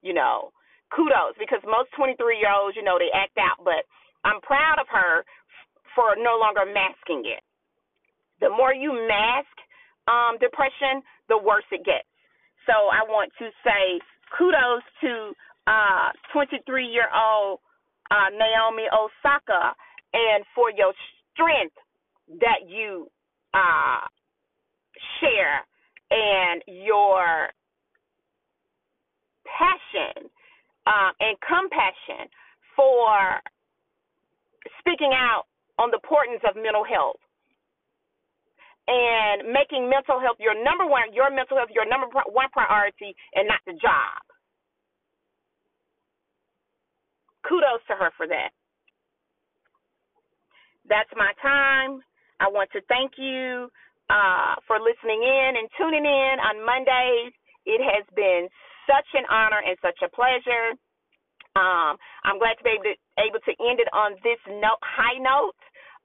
You 0.00 0.16
know, 0.16 0.48
kudos 0.96 1.36
because 1.36 1.60
most 1.68 1.92
23 1.96 2.16
year 2.40 2.48
olds, 2.48 2.72
you 2.72 2.84
know, 2.84 2.96
they 2.96 3.12
act 3.12 3.36
out, 3.36 3.60
but 3.60 3.84
I'm 4.24 4.40
proud 4.40 4.80
of 4.80 4.88
her 4.88 5.24
for 5.92 6.16
no 6.16 6.40
longer 6.40 6.64
masking 6.64 7.28
it. 7.28 7.44
The 8.40 8.48
more 8.48 8.72
you 8.72 8.96
mask 8.96 9.52
um, 10.08 10.40
depression, 10.40 11.04
the 11.28 11.36
worse 11.36 11.68
it 11.68 11.84
gets. 11.84 12.08
So 12.64 12.72
I 12.72 13.04
want 13.04 13.28
to 13.44 13.52
say 13.60 14.00
kudos 14.32 14.84
to 15.04 15.36
uh, 15.68 16.16
23 16.32 16.64
year 16.88 17.12
old 17.12 17.60
uh, 18.10 18.28
Naomi 18.32 18.84
Osaka 18.92 19.74
and 20.12 20.44
for 20.54 20.70
your 20.70 20.92
strength 21.32 21.76
that 22.40 22.68
you 22.68 23.08
uh, 23.52 24.06
share 25.20 25.60
and 26.10 26.62
your 26.66 27.48
passion 29.46 30.28
uh, 30.86 31.10
and 31.20 31.36
compassion 31.40 32.28
for 32.76 33.40
speaking 34.80 35.12
out 35.14 35.44
on 35.78 35.90
the 35.90 35.98
importance 35.98 36.40
of 36.48 36.56
mental 36.56 36.84
health 36.84 37.18
and 38.86 39.48
making 39.48 39.88
mental 39.88 40.20
health 40.20 40.36
your 40.38 40.54
number 40.54 40.84
one, 40.86 41.08
your 41.12 41.30
mental 41.32 41.56
health 41.56 41.72
your 41.72 41.88
number 41.88 42.06
one 42.12 42.48
priority 42.52 43.16
and 43.34 43.48
not 43.48 43.60
the 43.66 43.72
job. 43.80 44.20
Kudos 47.48 47.84
to 47.88 47.94
her 47.94 48.10
for 48.16 48.26
that. 48.26 48.50
That's 50.88 51.10
my 51.16 51.32
time. 51.40 52.00
I 52.40 52.48
want 52.48 52.68
to 52.72 52.80
thank 52.88 53.12
you 53.16 53.68
uh, 54.10 54.54
for 54.66 54.76
listening 54.80 55.22
in 55.22 55.50
and 55.56 55.68
tuning 55.78 56.04
in 56.04 56.36
on 56.40 56.64
Mondays. 56.64 57.32
It 57.64 57.80
has 57.80 58.04
been 58.16 58.48
such 58.84 59.08
an 59.14 59.24
honor 59.30 59.62
and 59.64 59.76
such 59.80 59.96
a 60.04 60.12
pleasure. 60.12 60.76
Um, 61.56 61.96
I'm 62.26 62.36
glad 62.42 62.58
to 62.58 62.64
be 62.64 62.74
able 62.74 62.90
to, 62.90 62.96
able 63.16 63.40
to 63.46 63.54
end 63.64 63.78
it 63.80 63.88
on 63.94 64.18
this 64.26 64.40
note, 64.48 64.82
high 64.82 65.16
note 65.22 65.56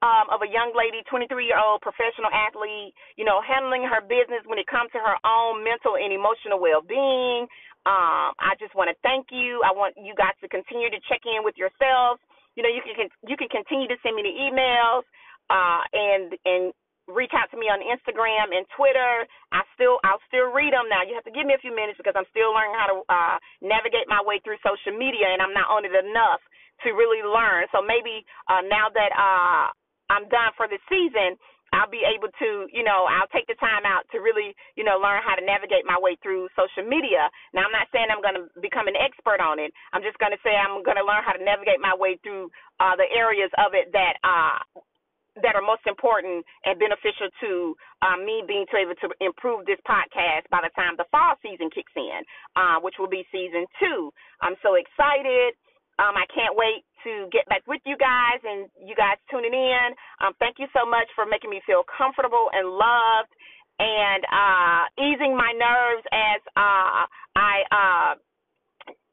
um, 0.02 0.32
of 0.32 0.40
a 0.42 0.50
young 0.50 0.72
lady, 0.72 1.04
23 1.12 1.28
year 1.44 1.60
old 1.60 1.84
professional 1.84 2.32
athlete, 2.32 2.96
you 3.20 3.28
know, 3.28 3.44
handling 3.44 3.84
her 3.84 4.00
business 4.00 4.44
when 4.48 4.60
it 4.60 4.68
comes 4.68 4.92
to 4.96 5.00
her 5.00 5.18
own 5.28 5.64
mental 5.64 6.00
and 6.00 6.12
emotional 6.16 6.60
well 6.60 6.80
being. 6.80 7.48
Um, 7.88 8.36
I 8.40 8.56
just 8.60 8.76
want 8.76 8.92
to 8.92 8.98
thank 9.04 9.32
you. 9.32 9.64
I 9.64 9.72
want 9.72 9.96
you 9.96 10.16
guys 10.16 10.36
to 10.44 10.48
continue 10.48 10.92
to 10.92 11.00
check 11.08 11.24
in 11.28 11.44
with 11.44 11.56
yourselves. 11.56 12.20
You 12.56 12.64
know, 12.64 12.72
you 12.72 12.84
can 12.84 13.08
you 13.28 13.36
can 13.36 13.48
continue 13.52 13.88
to 13.88 13.98
send 14.04 14.16
me 14.16 14.24
the 14.24 14.36
emails 14.36 15.04
uh, 15.48 15.84
and 15.92 16.36
and 16.44 16.64
reach 17.10 17.34
out 17.34 17.50
to 17.50 17.58
me 17.58 17.66
on 17.72 17.82
Instagram 17.82 18.54
and 18.54 18.68
Twitter. 18.78 19.26
I 19.52 19.66
still 19.74 19.98
I'll 20.04 20.22
still 20.28 20.52
read 20.52 20.72
them 20.72 20.88
now. 20.88 21.04
You 21.04 21.16
have 21.16 21.26
to 21.28 21.34
give 21.34 21.48
me 21.48 21.56
a 21.56 21.62
few 21.64 21.74
minutes 21.74 21.98
because 21.98 22.16
I'm 22.16 22.28
still 22.30 22.52
learning 22.54 22.78
how 22.78 22.88
to 22.88 22.98
uh, 23.10 23.36
navigate 23.64 24.06
my 24.08 24.22
way 24.22 24.40
through 24.44 24.62
social 24.62 24.94
media, 24.96 25.32
and 25.32 25.42
I'm 25.42 25.56
not 25.56 25.72
on 25.72 25.84
it 25.84 25.96
enough 25.96 26.44
to 26.86 26.96
really 26.96 27.26
learn. 27.26 27.68
So 27.72 27.84
maybe 27.84 28.24
uh, 28.48 28.64
now 28.64 28.88
that 28.92 29.12
uh, 29.12 29.72
I'm 30.10 30.28
done 30.30 30.52
for 30.58 30.67
the 30.67 30.82
season, 30.89 31.38
I'll 31.74 31.89
be 31.89 32.02
able 32.02 32.34
to, 32.41 32.65
you 32.74 32.82
know, 32.82 33.06
I'll 33.06 33.30
take 33.30 33.45
the 33.45 33.58
time 33.62 33.86
out 33.86 34.10
to 34.10 34.26
really, 34.26 34.58
you 34.74 34.82
know, 34.82 34.98
learn 34.98 35.22
how 35.22 35.38
to 35.38 35.43
navigate 35.45 35.86
my 35.86 35.98
way 36.02 36.17
through 36.22 36.50
social 36.58 36.82
media. 36.82 37.30
Now, 37.54 37.69
I'm 37.69 37.76
not 37.76 37.86
saying 37.93 38.10
I'm 38.10 38.26
going 38.26 38.38
to 38.41 38.50
become 38.58 38.89
an 38.89 38.98
expert 38.98 39.38
on 39.38 39.62
it. 39.62 39.69
I'm 39.93 40.02
just 40.02 40.17
going 40.17 40.34
to 40.34 40.41
say 40.41 40.58
I'm 40.58 40.82
going 40.82 40.98
to 40.98 41.06
learn 41.06 41.22
how 41.22 41.38
to 41.38 41.43
navigate 41.43 41.78
my 41.78 41.93
way 41.93 42.17
through 42.26 42.50
uh, 42.82 42.98
the 42.98 43.06
areas 43.13 43.54
of 43.62 43.78
it 43.78 43.93
that 43.93 44.17
uh, 44.26 44.82
that 45.39 45.56
are 45.56 45.63
most 45.63 45.86
important 45.88 46.43
and 46.65 46.76
beneficial 46.82 47.32
to 47.39 47.72
uh, 48.02 48.17
me 48.19 48.43
being 48.43 48.67
able 48.76 48.98
to 49.00 49.08
improve 49.24 49.63
this 49.63 49.80
podcast 49.88 50.43
by 50.52 50.60
the 50.60 50.74
time 50.76 51.00
the 51.00 51.08
fall 51.13 51.38
season 51.39 51.69
kicks 51.72 51.93
in, 51.95 52.19
uh, 52.60 52.82
which 52.84 53.00
will 53.00 53.08
be 53.08 53.24
season 53.32 53.63
two. 53.80 54.12
I'm 54.41 54.60
so 54.60 54.76
excited. 54.76 55.56
Um, 55.95 56.15
I 56.15 56.28
can't 56.32 56.56
wait 56.56 56.84
to 57.04 57.28
get 57.32 57.48
back 57.48 57.64
with 57.68 57.82
you 57.86 57.98
guys 57.98 58.40
and 58.44 58.70
you 58.80 58.96
guys 58.96 59.18
tuning 59.30 59.54
in. 59.54 59.90
Um, 60.22 60.34
thank 60.40 60.58
you 60.60 60.68
so 60.76 60.86
much 60.86 61.08
for 61.16 61.26
making 61.26 61.50
me 61.50 61.62
feel 61.66 61.84
comfortable 61.88 62.50
and 62.54 62.68
loved 62.68 63.32
and 63.80 64.22
uh, 64.28 64.84
easing 65.00 65.34
my 65.36 65.56
nerves 65.56 66.04
as 66.12 66.40
uh, 66.60 67.08
I 67.36 67.56
uh, 67.72 68.12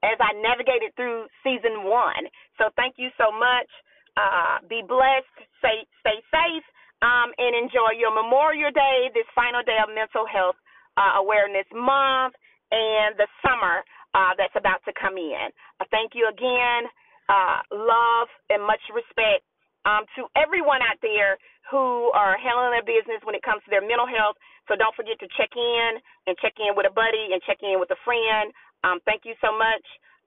as 0.02 0.18
I 0.18 0.34
navigated 0.42 0.94
through 0.98 1.26
season 1.42 1.86
one. 1.86 2.26
So 2.58 2.70
thank 2.74 2.98
you 2.98 3.08
so 3.16 3.30
much. 3.30 3.70
Uh, 4.18 4.62
be 4.66 4.82
blessed. 4.82 5.30
Stay 5.62 5.86
stay 6.02 6.18
safe. 6.30 6.66
Um, 7.04 7.28
and 7.36 7.52
enjoy 7.52 7.92
your 8.00 8.08
Memorial 8.08 8.72
Day, 8.72 9.12
this 9.12 9.28
final 9.36 9.60
day 9.60 9.76
of 9.84 9.92
Mental 9.92 10.24
Health 10.24 10.56
uh, 10.96 11.20
Awareness 11.20 11.68
Month, 11.68 12.32
and 12.72 13.12
the 13.20 13.28
summer 13.44 13.84
uh, 14.16 14.32
that's 14.40 14.56
about 14.56 14.80
to 14.88 14.96
come 14.96 15.20
in. 15.20 15.52
Thank 15.92 16.16
you 16.16 16.24
again. 16.32 16.88
Uh, 17.28 17.58
love 17.74 18.28
and 18.50 18.62
much 18.62 18.82
respect 18.94 19.42
um, 19.86 20.06
to 20.14 20.26
everyone 20.38 20.82
out 20.82 20.98
there 21.02 21.38
who 21.70 22.10
are 22.14 22.38
handling 22.38 22.70
their 22.74 22.86
business 22.86 23.22
when 23.26 23.34
it 23.34 23.42
comes 23.42 23.62
to 23.66 23.70
their 23.70 23.82
mental 23.82 24.06
health. 24.06 24.38
So 24.68 24.74
don't 24.74 24.94
forget 24.94 25.18
to 25.22 25.28
check 25.38 25.50
in 25.54 25.90
and 26.26 26.34
check 26.38 26.54
in 26.58 26.74
with 26.78 26.86
a 26.86 26.94
buddy 26.94 27.34
and 27.34 27.42
check 27.46 27.58
in 27.62 27.78
with 27.78 27.90
a 27.90 28.00
friend. 28.06 28.50
Um, 28.84 28.98
thank 29.06 29.26
you 29.26 29.34
so 29.42 29.54
much. 29.54 29.82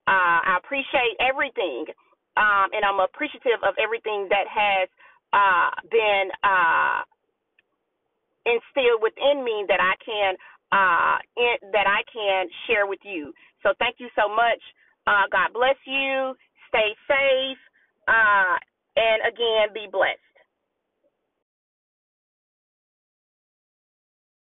Uh, 0.08 0.42
I 0.44 0.58
appreciate 0.60 1.16
everything, 1.20 1.86
um, 2.36 2.72
and 2.74 2.84
I'm 2.84 3.00
appreciative 3.00 3.62
of 3.64 3.76
everything 3.78 4.28
that 4.32 4.48
has 4.50 4.90
uh, 5.32 5.70
been 5.92 6.32
uh, 6.44 7.04
instilled 8.48 9.04
within 9.04 9.44
me 9.44 9.66
that 9.68 9.80
I 9.80 9.96
can 10.02 10.32
uh, 10.72 11.18
in, 11.38 11.72
that 11.72 11.88
I 11.88 12.02
can 12.12 12.48
share 12.68 12.88
with 12.88 13.00
you. 13.04 13.34
So 13.64 13.74
thank 13.80 13.98
you 14.00 14.08
so 14.16 14.30
much. 14.30 14.62
Uh, 15.08 15.26
God 15.32 15.54
bless 15.54 15.78
you. 15.86 16.34
Stay 16.70 16.96
safe. 17.08 17.62
Uh, 18.08 18.58
and 18.96 19.22
again, 19.28 19.70
be 19.74 19.88
blessed. 19.92 20.29